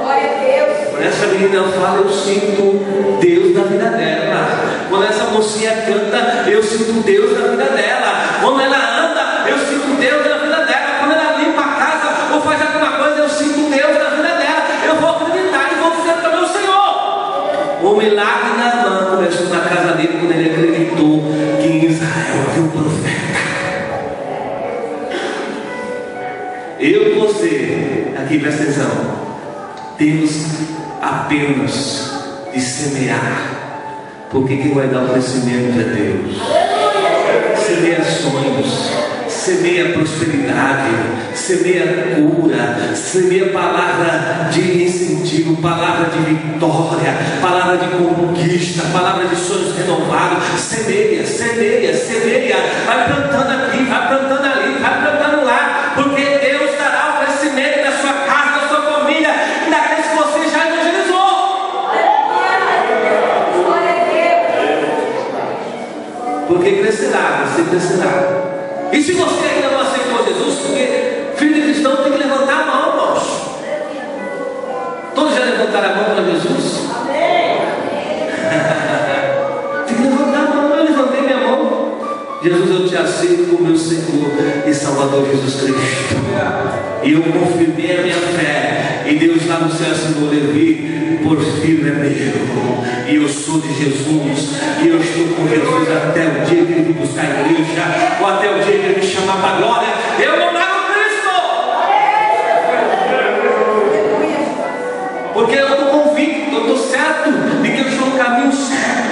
Glória 0.00 0.30
a 0.30 0.44
Deus. 0.44 0.88
Quando 0.90 1.06
essa 1.06 1.26
menina 1.50 1.68
fala, 1.72 1.98
eu 1.98 2.08
sinto 2.08 3.18
Deus 3.20 3.54
na 3.54 3.64
vida 3.64 3.90
dela. 3.90 4.86
Quando 4.88 5.04
essa 5.04 5.24
mocinha 5.24 5.72
canta, 5.72 6.48
eu 6.48 6.62
sinto 6.62 7.02
Deus 7.02 7.32
na 7.32 7.48
vida 7.48 7.64
dela. 7.64 8.38
Quando 8.40 8.60
ela 8.60 8.76
anda, 8.76 9.50
eu 9.50 9.58
sinto 9.58 9.98
Deus 9.98 10.26
na 10.26 10.36
vida 10.38 10.64
dela. 10.64 10.98
Quando 11.00 11.12
ela 11.12 11.36
limpa 11.38 11.60
a 11.60 11.74
casa 11.74 12.34
ou 12.34 12.40
faz 12.40 12.62
alguma 12.62 12.92
coisa, 12.92 13.18
eu 13.18 13.28
sinto 13.28 13.68
Deus 13.68 13.98
na 13.98 14.10
vida 14.10 14.28
dela. 14.28 14.62
Eu 14.86 14.96
vou 14.96 15.10
acreditar 15.10 15.70
e 15.72 15.80
vou 15.80 15.90
dizer 15.90 16.14
também 16.22 16.42
o 16.42 16.48
Senhor. 16.48 17.82
O 17.82 17.96
milagre 17.96 18.56
na 18.56 18.88
mão 18.88 19.16
começou 19.16 19.48
na 19.48 19.60
casa 19.60 19.92
dele 19.94 20.18
quando 20.20 20.32
ele 20.32 20.50
acreditou 20.50 21.22
que 21.60 21.66
em 21.66 21.84
Israel 21.86 22.44
havia 22.48 22.62
um 22.62 22.68
profeta. 22.68 23.20
Eu 26.78 27.08
e 27.08 27.18
você, 27.18 28.14
aqui 28.16 28.38
presta 28.38 28.62
atenção, 28.62 28.88
temos 29.98 30.69
apenas 31.10 32.10
de 32.52 32.60
semear, 32.60 34.28
porque 34.30 34.56
quem 34.56 34.74
vai 34.74 34.88
dar 34.88 35.04
o 35.04 35.08
crescimento 35.08 35.78
é 35.78 35.84
Deus. 35.84 36.36
Semeia 37.58 38.04
sonhos, 38.04 38.90
semeia 39.28 39.92
prosperidade, 39.92 40.90
semeia 41.34 42.16
cura, 42.16 42.94
semeia 42.94 43.50
palavra 43.50 44.48
de 44.50 44.84
incentivo, 44.84 45.56
palavra 45.56 46.10
de 46.10 46.18
vitória, 46.18 47.16
palavra 47.40 47.76
de 47.76 47.86
conquista, 47.88 48.82
palavra 48.92 49.26
de 49.26 49.36
sonhos 49.36 49.76
renovados. 49.76 50.44
Semeia, 50.58 51.24
semeia, 51.26 51.96
semeia, 51.96 52.56
vai 52.86 53.06
plantando 53.06 53.64
aqui, 53.64 53.84
vai 53.84 54.08
plantando 54.08 54.44
ali, 54.44 54.78
vai 54.80 54.99
E 68.92 69.02
se 69.02 69.12
você 69.12 69.46
ainda 69.46 69.70
não 69.70 69.80
aceitou 69.80 70.22
Jesus, 70.26 70.58
porque 70.60 71.24
filho 71.36 71.62
cristão 71.62 71.96
tem 71.96 72.12
que 72.12 72.18
levantar 72.18 72.62
a 72.62 72.66
mão, 72.66 72.90
irmãos. 72.90 73.22
Todos 75.14 75.34
já 75.34 75.44
levantaram 75.44 75.90
a 75.90 75.94
mão 75.96 76.04
para 76.04 76.22
Jesus? 76.24 76.90
tem 79.86 79.96
que 79.96 80.02
levantar 80.02 80.38
a 80.38 80.54
mão, 80.54 80.76
eu 80.76 80.84
levantei 80.84 81.22
minha 81.22 81.38
mão. 81.38 81.98
Jesus, 82.42 82.70
eu 82.70 82.88
te 82.88 82.96
aceito 82.96 83.50
como 83.50 83.68
meu 83.68 83.76
Senhor 83.76 84.32
e 84.66 84.74
Salvador 84.74 85.26
Jesus 85.26 85.62
Cristo. 85.62 86.16
E 87.02 87.12
eu 87.12 87.22
confirmei 87.22 87.98
a 87.98 88.02
minha 88.02 88.16
fé. 88.16 89.04
E 89.06 89.14
Deus 89.14 89.46
lá 89.46 89.60
no 89.60 89.70
céu 89.70 89.92
assinou 89.92 90.28
Levi, 90.30 90.79
por 91.30 91.44
filho 91.44 91.86
é 91.86 91.92
meu. 91.92 92.10
E 93.06 93.14
eu 93.14 93.28
sou 93.28 93.60
de 93.60 93.68
Jesus. 93.72 94.60
E 94.82 94.88
eu 94.88 95.00
estou 95.00 95.28
com 95.36 95.46
Jesus 95.46 95.88
até 95.88 96.26
o 96.26 96.44
dia 96.44 96.64
que 96.66 96.72
ele 96.72 96.88
me 96.88 96.92
buscar 96.94 97.22
a 97.22 97.48
igreja. 97.48 98.18
Ou 98.20 98.26
até 98.26 98.50
o 98.50 98.54
dia 98.54 98.64
que 98.64 98.86
ele 98.86 99.00
me 99.00 99.06
chamar 99.06 99.36
para 99.36 99.50
a 99.50 99.58
glória. 99.58 99.88
Eu 100.18 100.36
não 100.40 100.52
largo 100.52 100.92
Cristo. 100.92 101.30
Porque 105.32 105.54
eu 105.54 105.68
estou 105.68 105.86
convicto, 105.86 106.52
eu 106.52 106.60
estou 106.62 106.78
certo 106.78 107.30
de 107.62 107.70
que 107.70 107.80
eu 107.80 107.88
estou 107.88 108.06
no 108.08 108.18
caminho 108.18 108.52
certo. 108.52 109.10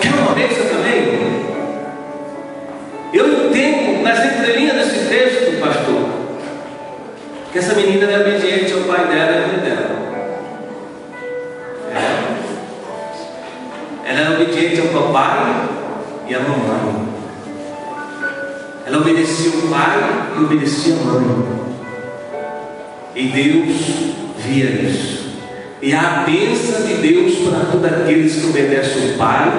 Quer 0.00 0.14
uma 0.14 0.34
bênção 0.34 0.66
também? 0.66 1.20
Eu 3.12 3.26
entendo 3.26 4.04
nas 4.04 4.24
entrelinhas 4.24 4.76
desse 4.76 5.08
texto, 5.08 5.60
pastor, 5.60 6.08
que 7.50 7.58
essa 7.58 7.74
menina 7.74 8.04
era 8.04 8.20
obediente 8.20 8.72
ao 8.72 8.82
pai 8.82 9.08
dela 9.08 9.32
e 9.32 9.44
à 9.44 9.46
mãe 9.48 9.58
dela. 9.58 9.89
Obediente 14.90 14.96
ao 14.96 15.12
papai 15.12 15.68
e 16.28 16.34
à 16.34 16.40
mamãe. 16.40 17.08
Ela 18.86 18.98
obedecia 18.98 19.50
o 19.50 19.68
pai 19.68 19.98
e 20.36 20.44
obedecia 20.44 20.94
a 20.94 21.04
mãe. 21.04 21.60
E 23.14 23.26
Deus 23.28 23.76
via 24.38 24.66
isso. 24.66 25.20
E 25.82 25.94
a 25.94 26.24
bênção 26.26 26.86
de 26.86 26.94
Deus 26.94 27.48
para 27.48 27.64
todos 27.66 27.86
aqueles 27.86 28.36
que 28.36 28.50
obedecem 28.50 29.12
o 29.12 29.16
Pai 29.16 29.50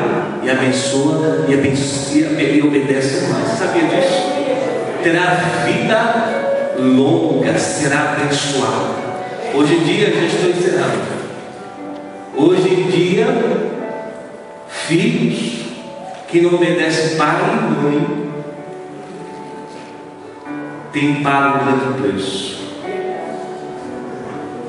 e 0.43 0.49
abençoa 0.51 1.45
e, 1.47 1.53
abençoa, 1.53 2.39
e 2.39 2.61
obedece 2.61 3.25
a 3.25 3.29
mãe. 3.29 3.43
Você 3.43 3.57
sabia 3.57 3.83
disso? 3.83 4.21
Terá 5.01 5.33
vida 5.65 6.77
longa 6.77 7.57
será 7.57 8.13
abençoada. 8.13 9.01
Hoje 9.55 9.73
em 9.73 9.83
dia, 9.83 10.11
já 10.11 10.25
estou 10.25 10.49
encerrando. 10.51 11.01
Hoje 12.37 12.69
em 12.69 12.83
dia, 12.83 13.70
filhos 14.91 15.61
que 16.27 16.41
não 16.41 16.55
obedecem 16.55 17.17
pai 17.17 17.39
e 17.39 17.81
mãe 17.81 18.31
têm 20.91 21.23
pago 21.23 21.59
um 21.59 21.65
grande 21.65 22.01
preço. 22.01 22.61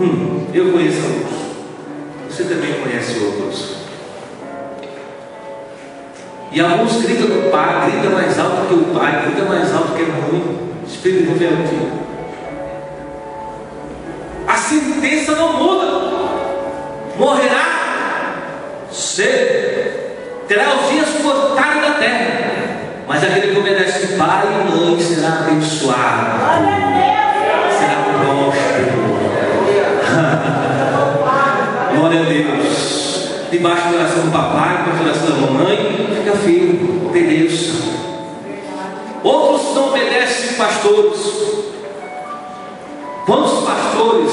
Hum, 0.01 0.47
eu 0.55 0.71
conheço 0.73 1.03
alguns. 1.03 1.43
Você 2.29 2.45
também 2.45 2.73
conhece 2.75 3.19
outros. 3.19 3.77
E 6.53 6.61
alguns 6.61 7.03
gritam 7.03 7.29
no 7.29 7.51
pai, 7.51 7.91
grita 7.91 8.11
mais 8.11 8.39
alto 8.39 8.69
que 8.69 8.75
o 8.75 8.85
pai, 8.95 9.23
grita 9.25 9.45
mais 9.45 9.75
alto 9.75 9.93
que 9.95 10.03
a 10.03 10.07
mãe. 10.07 10.73
Espírito 10.87 11.33
rebelde. 11.33 12.03
A 14.47 14.57
sentença 14.57 15.35
não 15.35 15.53
muda. 15.55 16.13
Morrerá 17.19 17.83
cedo. 18.93 19.72
Terá 20.53 20.75
os 20.75 20.91
dias 20.91 21.09
cortados 21.23 21.81
da 21.81 21.93
terra. 21.93 22.29
Mas 23.09 23.25
aquele 23.25 23.55
que 23.55 23.59
obedece 23.59 24.19
pai 24.19 24.45
e 24.45 24.71
mãe 24.71 25.01
será 25.01 25.39
abençoado. 25.39 26.39
Será 27.79 27.97
próspero. 28.21 29.01
Glória 31.97 32.21
a 32.21 32.25
Deus 32.25 33.49
debaixo 33.51 33.85
da 33.85 33.99
oração 33.99 34.27
do 34.27 34.31
papai, 34.31 34.85
com 34.85 34.91
a 34.91 35.03
oração 35.03 35.31
da 35.31 35.37
mamãe, 35.41 36.11
fica 36.17 36.37
firme, 36.37 37.01
obedeça. 37.07 37.73
Outros 39.23 39.75
não 39.75 39.89
obedecem 39.89 40.53
pastores. 40.59 41.33
Quantos 43.25 43.65
pastores 43.65 44.33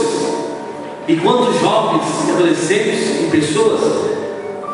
e 1.07 1.15
quantos 1.15 1.61
jovens, 1.61 2.29
adolescentes 2.29 3.21
e 3.21 3.29
pessoas 3.31 4.18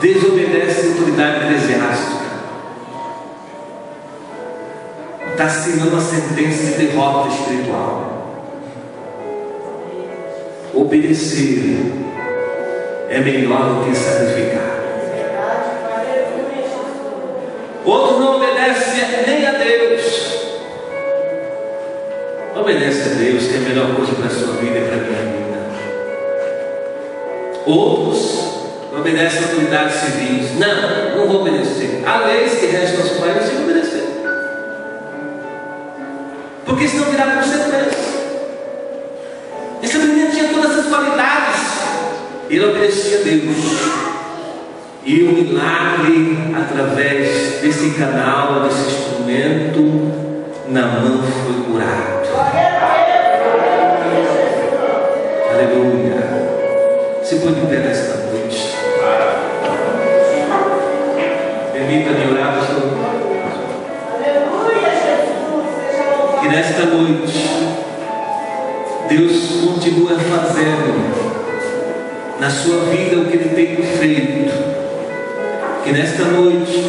desobedecem 0.02 0.90
a 0.90 0.94
autoridade 0.94 1.46
eclesiástica? 1.46 2.26
Está 5.32 5.46
assinando 5.46 5.98
a 5.98 6.02
sentença 6.02 6.78
de 6.78 6.88
derrota 6.88 7.30
espiritual. 7.30 8.16
Obedecer 10.74 11.92
é 13.10 13.20
melhor 13.20 13.76
do 13.76 13.86
que 13.90 13.96
sacrificar. 13.96 14.76
Outros 17.86 18.20
não 18.20 18.38
obedecem 18.38 19.04
nem 19.28 19.46
a 19.46 19.52
Deus. 19.52 20.36
Obedece 22.56 23.02
a 23.02 23.14
Deus, 23.14 23.48
que 23.48 23.54
é 23.54 23.58
a 23.58 23.62
melhor 23.62 23.96
coisa 23.96 24.14
para 24.14 24.26
a 24.26 24.30
sua 24.30 24.54
vida 24.54 24.80
e 24.80 24.82
para 24.82 24.96
a 24.96 25.00
minha 25.00 25.22
vida. 25.22 25.46
Outros 27.66 28.35
obedecem 29.06 29.40
a 29.40 29.44
autoridades 29.44 29.96
civis. 29.98 30.60
Não, 30.60 31.18
não 31.18 31.28
vou 31.28 31.42
obedecer. 31.42 32.04
Há 32.08 32.26
leis 32.26 32.56
que 32.56 32.66
restam 32.66 33.02
aos 33.02 33.12
pais, 33.12 33.46
você 33.46 33.62
obedecer. 33.62 34.04
Porque 36.66 36.88
senão 36.88 37.12
virá 37.12 37.28
consequência. 37.28 38.16
Esse 39.84 39.98
menino 40.00 40.32
tinha 40.32 40.48
todas 40.48 40.80
as 40.80 40.86
qualidades. 40.88 41.56
Ele 42.50 42.66
obedecia 42.66 43.20
a 43.20 43.22
Deus. 43.22 44.06
E 45.06 45.22
o 45.22 45.34
milagre, 45.34 46.38
através 46.60 47.62
desse 47.62 47.92
canal, 47.92 48.64
desse 48.64 48.88
instrumento, 48.88 50.12
Namã 50.68 51.22
foi 51.22 51.64
curado. 51.64 52.26
Aleluia. 55.54 55.85
Que 66.46 66.52
nesta 66.52 66.86
noite, 66.86 67.50
Deus 69.10 69.62
continua 69.66 70.12
fazendo 70.20 71.26
na 72.40 72.52
sua 72.52 72.82
vida 72.82 73.18
o 73.18 73.26
que 73.26 73.38
Ele 73.38 73.50
tem 73.50 73.78
feito 73.78 74.76
que 75.84 75.92
nesta 75.92 76.26
noite 76.26 76.86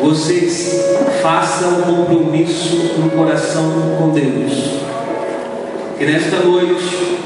vocês 0.00 0.86
façam 1.20 1.80
um 1.80 1.82
compromisso 1.82 2.76
no 2.98 3.10
coração 3.10 3.96
com 3.98 4.08
Deus. 4.08 4.80
Que 5.98 6.06
nesta 6.06 6.36
noite 6.38 7.18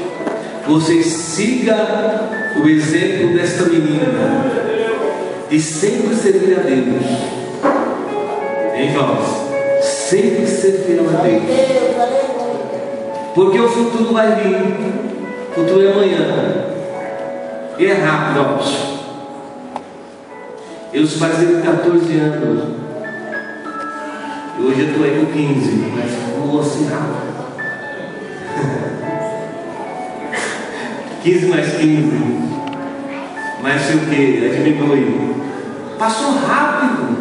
vocês 0.67 1.05
sigam 1.05 1.77
o 2.61 2.67
exemplo 2.67 3.37
desta 3.37 3.63
menina 3.63 4.51
de 5.49 5.61
sempre 5.61 6.13
servir 6.13 6.59
a 6.59 6.61
Deus. 6.61 7.05
Em 8.75 8.91
vós, 8.93 9.44
sempre 10.09 10.45
servir 10.45 10.99
a 10.99 11.21
Deus. 11.21 11.43
Porque 13.33 13.59
o 13.59 13.67
futuro 13.67 14.13
vai 14.13 14.35
vir, 14.35 14.55
o 14.55 15.53
futuro 15.53 15.85
é 15.85 15.91
amanhã. 15.91 16.65
E 17.77 17.85
é 17.87 17.93
rápido, 17.93 18.41
ó. 18.41 18.59
Eu 20.93 21.07
fazia 21.07 21.59
14 21.59 22.19
anos. 22.19 22.63
Hoje 24.57 24.81
eu 24.81 24.87
estou 24.87 25.03
aí 25.03 25.19
com 25.19 25.25
15, 25.33 25.71
mas 25.95 26.11
vou 26.37 26.61
assim 26.61 26.87
rápido. 26.87 27.25
15 31.23 31.45
mais 31.47 31.75
15. 31.75 32.11
Mais 33.61 33.81
sei 33.81 33.95
o 33.95 33.99
que? 34.01 34.49
Diminui. 34.49 35.35
Passou 35.97 36.31
rápido. 36.31 37.14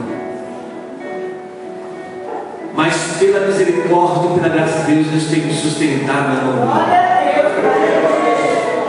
Pela 3.26 3.46
misericórdia 3.46 4.30
e 4.30 4.34
pela 4.40 4.48
graça 4.48 4.84
de 4.84 4.94
Deus, 4.94 5.06
Deus 5.08 5.24
tem 5.24 5.52
sustentado 5.52 6.34
na 6.34 6.42
mão. 6.42 7.04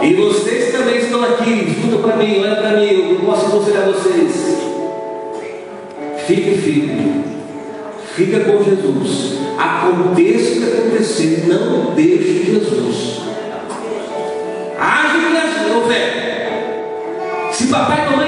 E 0.01 0.13
vocês 0.13 0.71
também 0.71 0.97
estão 0.97 1.23
aqui, 1.23 1.75
escuta 1.77 2.07
para 2.07 2.17
mim, 2.17 2.41
olha 2.41 2.55
para 2.55 2.71
mim, 2.77 3.09
eu 3.09 3.19
posso 3.25 3.47
aconselhar 3.47 3.85
vocês. 3.85 4.57
Fique 6.27 6.57
firme. 6.57 7.23
Fica 8.15 8.39
com 8.41 8.63
Jesus. 8.63 9.39
Aconteça 9.57 10.51
o 10.51 10.61
que 10.61 10.63
acontecer, 10.63 11.45
não 11.47 11.93
deixe 11.93 12.45
Jesus. 12.45 13.21
Age 14.79 15.17
que 15.17 15.37
ajuda, 15.37 15.87
fé. 15.87 17.49
Se 17.51 17.67
papai 17.67 18.05
e 18.05 18.09
mamãe 18.09 18.24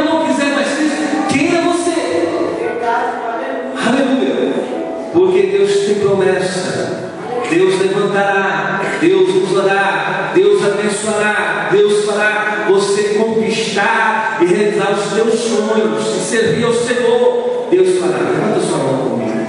tem 5.87 5.95
promessa. 5.95 7.07
Deus 7.49 7.79
levantará, 7.79 8.81
Deus 8.99 9.29
usará, 9.49 10.31
Deus 10.35 10.61
abençoará, 10.65 11.69
Deus 11.71 12.03
fará 12.05 12.65
você 12.67 13.03
conquistar 13.17 14.39
e 14.41 14.45
realizar 14.45 14.91
os 14.91 15.13
seus 15.13 15.39
sonhos 15.39 16.15
e 16.15 16.19
servir 16.19 16.65
ao 16.65 16.73
Senhor. 16.73 17.67
Deus 17.71 17.99
fará. 17.99 18.17
Levanta 18.17 18.59
sua 18.59 18.77
mão 18.79 19.09
comigo. 19.09 19.47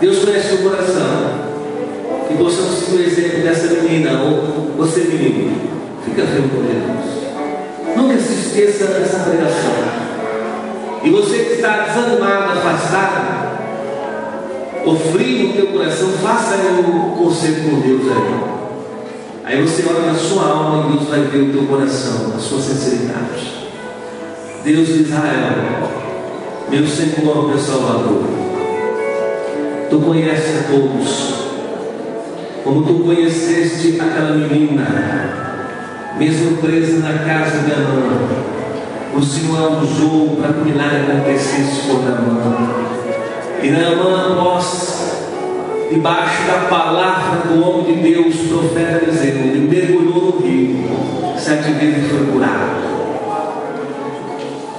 Deus 0.00 0.18
conhece 0.24 0.54
o 0.54 0.58
coração. 0.58 1.44
Que 2.26 2.34
possamos 2.36 2.78
seguir 2.78 2.96
o 2.96 3.06
exemplo 3.06 3.42
dessa 3.42 3.66
menina, 3.68 4.22
ou 4.22 4.72
você 4.76 5.00
menino. 5.00 5.56
Fica 6.04 6.22
firme 6.22 6.48
com 6.48 6.62
Deus. 6.62 7.96
Nunca 7.96 8.18
se 8.18 8.32
esqueça 8.32 8.86
dessa 8.86 9.18
pregação. 9.20 9.93
E 11.04 11.10
você 11.10 11.38
que 11.38 11.52
está 11.56 11.82
desanimado, 11.82 12.58
afastado, 12.58 13.44
ou 14.86 14.96
frio 14.96 15.48
no 15.48 15.52
teu 15.52 15.66
coração, 15.66 16.08
faça 16.22 16.56
um 16.56 17.10
conselho 17.10 17.70
com 17.70 17.80
Deus 17.80 18.02
aí. 18.10 18.54
Aí 19.44 19.60
você 19.60 19.84
olha 19.86 20.12
na 20.12 20.14
sua 20.14 20.48
alma 20.48 20.88
e 20.88 20.96
Deus 20.96 21.08
vai 21.10 21.20
ver 21.20 21.38
o 21.42 21.52
teu 21.52 21.66
coração, 21.66 22.32
a 22.34 22.38
sua 22.38 22.58
sinceridade. 22.58 23.68
Deus 24.64 24.86
de 24.86 25.02
Israel, 25.02 25.90
meu 26.70 26.86
Senhor, 26.86 27.48
meu 27.48 27.58
Salvador, 27.58 28.22
tu 29.90 29.98
conheces 30.00 30.60
a 30.60 30.72
todos, 30.72 31.34
como 32.64 32.82
tu 32.82 33.04
conheceste 33.04 34.00
aquela 34.00 34.32
menina, 34.36 36.14
mesmo 36.18 36.56
presa 36.56 37.00
na 37.00 37.18
casa 37.18 37.58
de 37.58 37.72
Anã, 37.72 38.53
o 39.16 39.22
Senhor 39.22 39.82
usou 39.82 40.36
para 40.40 40.52
que 40.52 40.60
o 40.60 40.64
milagre 40.64 41.12
acontecesse 41.12 41.82
por 41.86 42.02
Naamã. 42.02 42.68
E 43.62 43.70
Naamã, 43.70 44.32
após, 44.32 45.20
debaixo 45.90 46.46
da 46.46 46.66
palavra 46.68 47.48
do 47.48 47.62
homem 47.62 47.94
de 47.94 48.12
Deus, 48.12 48.34
profeta 48.48 49.04
Eliseu, 49.04 49.36
ele 49.36 49.68
mergulhou 49.70 50.40
no 50.40 50.46
rio, 50.46 50.84
sete 51.38 51.72
vezes 51.72 52.10
foi 52.10 52.26
curado. 52.32 52.84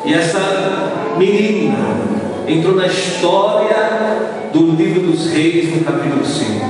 E 0.04 0.14
essa 0.14 1.16
menina 1.18 1.78
entrou 2.48 2.76
na 2.76 2.88
história 2.88 4.50
do 4.54 4.72
livro 4.72 5.12
dos 5.12 5.32
Reis, 5.32 5.74
no 5.74 5.84
capítulo 5.84 6.24
5. 6.26 6.66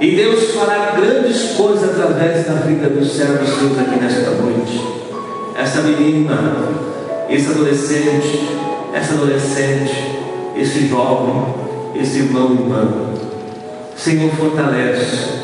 E 0.00 0.10
Deus 0.14 0.50
fará 0.54 0.92
grandes 0.94 1.52
coisas 1.56 1.98
através 1.98 2.46
da 2.46 2.54
vida 2.54 2.88
dos 2.90 3.12
servos 3.12 3.48
seus 3.48 3.78
aqui 3.78 3.98
nesta 3.98 4.30
noite. 4.32 5.03
Essa 5.56 5.82
menina, 5.82 6.36
esse 7.30 7.48
adolescente, 7.52 8.48
essa 8.92 9.14
adolescente, 9.14 10.18
esse 10.56 10.88
jovem, 10.88 11.44
esse 11.94 12.18
irmão 12.18 12.50
e 12.50 12.62
irmã. 12.62 12.88
Senhor, 13.96 14.32
fortalece, 14.32 15.42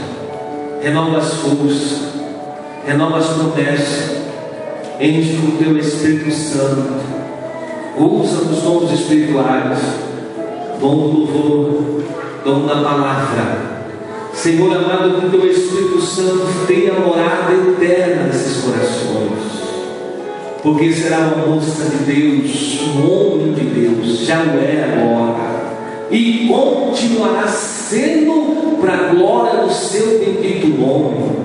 renova 0.82 1.18
as 1.18 1.34
forças, 1.34 2.00
renova 2.84 3.18
as 3.18 3.26
promessas, 3.28 4.16
enche 5.00 5.36
o 5.36 5.56
teu 5.62 5.78
Espírito 5.78 6.32
Santo, 6.32 6.92
usa 7.96 8.42
os 8.50 8.62
dons 8.62 8.90
espirituais, 8.90 9.78
dom 10.80 10.96
do 10.96 11.18
louvor, 11.18 12.02
dom 12.44 12.66
da 12.66 12.74
palavra. 12.74 13.70
Senhor 14.34 14.76
amado, 14.76 15.20
que 15.20 15.26
o 15.26 15.30
teu 15.30 15.50
Espírito 15.50 16.00
Santo 16.00 16.66
tenha 16.66 16.94
morada 16.94 17.52
eterna 17.52 18.24
nesses 18.24 18.64
corações 18.64 19.49
porque 20.62 20.92
será 20.92 21.18
uma 21.18 21.46
moça 21.46 21.84
de 21.84 22.12
Deus, 22.12 22.80
um 22.96 23.10
homem 23.10 23.52
de 23.54 23.64
Deus, 23.64 24.18
já 24.20 24.40
o 24.42 24.58
é 24.58 24.84
agora, 24.84 26.08
e 26.10 26.48
continuará 26.48 27.46
sendo 27.48 28.78
para 28.80 28.94
a 28.94 29.14
glória 29.14 29.62
do 29.62 29.72
seu 29.72 30.18
bendito 30.18 30.68
nome. 30.68 31.40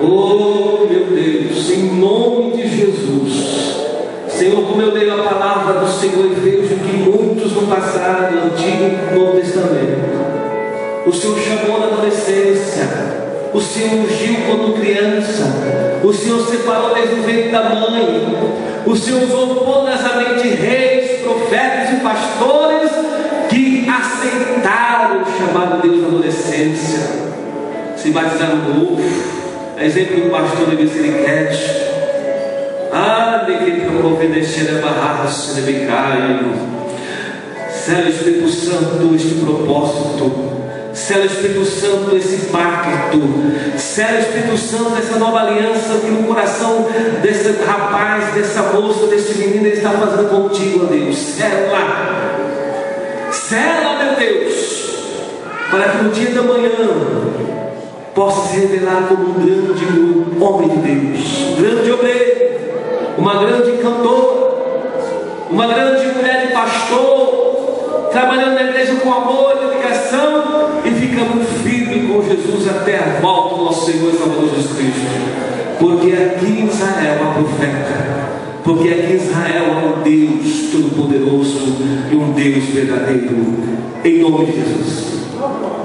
Oh 0.00 0.86
meu 0.88 1.06
Deus, 1.06 1.70
em 1.70 1.94
nome 1.98 2.52
de 2.52 2.68
Jesus. 2.68 3.76
Senhor, 4.28 4.62
como 4.66 4.82
eu 4.82 4.92
leio 4.92 5.14
a 5.14 5.22
palavra 5.22 5.80
do 5.80 5.88
Senhor 5.88 6.26
e 6.26 6.34
vejo 6.34 6.74
que 6.76 6.96
muitos 6.98 7.52
no 7.52 7.66
passado, 7.66 8.36
Antigo 8.36 8.84
e 8.84 9.14
Novo 9.18 9.40
Testamento, 9.40 10.16
o 11.06 11.12
Senhor 11.12 11.38
chamou 11.38 11.80
na 11.80 11.86
adolescência, 11.86 13.15
o 13.52 13.60
Senhor 13.60 13.94
ungiu 13.94 14.36
quando 14.46 14.80
criança. 14.80 16.00
O 16.02 16.12
Senhor 16.12 16.46
separou 16.46 16.94
desde 16.94 17.14
o 17.14 17.22
ventre 17.22 17.50
da 17.50 17.62
mãe. 17.62 18.36
O 18.84 18.96
Senhor 18.96 19.22
usou 19.22 19.56
poderosamente 19.56 20.48
reis, 20.48 21.20
profetas 21.22 21.92
e 21.92 21.96
pastores 22.02 22.90
que 23.48 23.86
aceitaram 23.88 25.22
o 25.22 25.38
chamado 25.38 25.82
de 25.82 25.96
na 25.96 26.08
adolescência. 26.08 27.00
Se 27.96 28.10
batizaram 28.10 28.56
novo. 28.56 29.00
Exemplo 29.78 30.22
do 30.22 30.30
pastor 30.30 30.70
de 30.70 30.76
Misericórdia. 30.76 31.86
Ah. 32.92 33.26
Céu 37.86 38.08
Espírito 38.08 38.48
Santo, 38.48 39.14
este 39.14 39.34
propósito 39.36 40.55
Sela 40.96 41.26
Espírito 41.26 41.62
Santo 41.66 42.16
esse 42.16 42.46
pacto. 42.46 43.20
Sela 43.76 44.18
Espírito 44.18 44.56
Santo 44.56 44.96
essa 44.96 45.18
nova 45.18 45.40
aliança 45.40 46.00
que 46.00 46.10
no 46.10 46.26
coração 46.26 46.86
desse 47.20 47.52
rapaz, 47.64 48.32
dessa 48.32 48.62
moça, 48.72 49.06
desse 49.06 49.38
menino 49.38 49.66
ele 49.66 49.76
está 49.76 49.90
fazendo 49.90 50.30
contigo, 50.30 50.86
ó 50.86 50.86
Deus. 50.86 51.18
Sela. 51.18 52.38
Sela, 53.30 54.04
meu 54.04 54.16
Deus. 54.16 54.90
Para 55.70 55.88
que 55.90 56.02
no 56.02 56.10
dia 56.10 56.30
da 56.30 56.42
manhã 56.42 56.70
possa 58.14 58.48
se 58.48 58.60
revelar 58.60 59.06
como 59.06 59.28
um 59.28 59.34
grande 59.34 60.42
homem 60.42 60.68
de 60.70 60.76
Deus, 60.78 61.42
um 61.50 61.60
grande 61.60 61.92
obreiro, 61.92 62.58
uma 63.18 63.34
grande 63.34 63.72
cantora, 63.82 64.56
uma 65.50 65.66
grande 65.66 66.06
mulher 66.06 66.46
de 66.46 66.52
pastor, 66.54 67.35
trabalhando 68.16 68.54
na 68.54 68.62
igreja 68.62 68.94
com 68.94 69.12
amor 69.12 69.58
dedicação 69.58 70.42
e 70.82 70.90
ficamos 70.90 71.46
firmes 71.62 72.10
com 72.10 72.22
Jesus 72.22 72.66
até 72.66 72.96
a 72.96 73.20
volta 73.20 73.56
do 73.56 73.64
nosso 73.64 73.92
Senhor 73.92 74.10
e 74.10 74.16
Salvador 74.16 74.48
Jesus 74.56 74.74
Cristo. 74.74 75.76
Porque 75.78 76.12
aqui 76.12 76.46
em 76.46 76.66
Israel 76.66 77.18
há 77.22 77.34
profeta. 77.34 78.26
Porque 78.64 78.88
aqui 78.88 79.12
em 79.12 79.16
Israel 79.16 79.64
há 79.70 79.98
um 79.98 80.02
Deus 80.02 80.70
Todo-Poderoso 80.72 81.76
e 82.10 82.16
um 82.16 82.32
Deus 82.32 82.64
verdadeiro. 82.64 83.36
Em 84.02 84.18
nome 84.20 84.46
de 84.46 84.52
Jesus. 84.52 85.75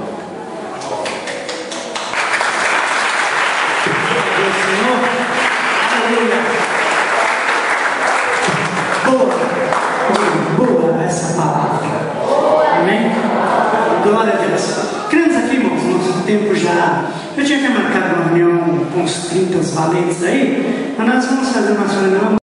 समस्या 21.20 22.36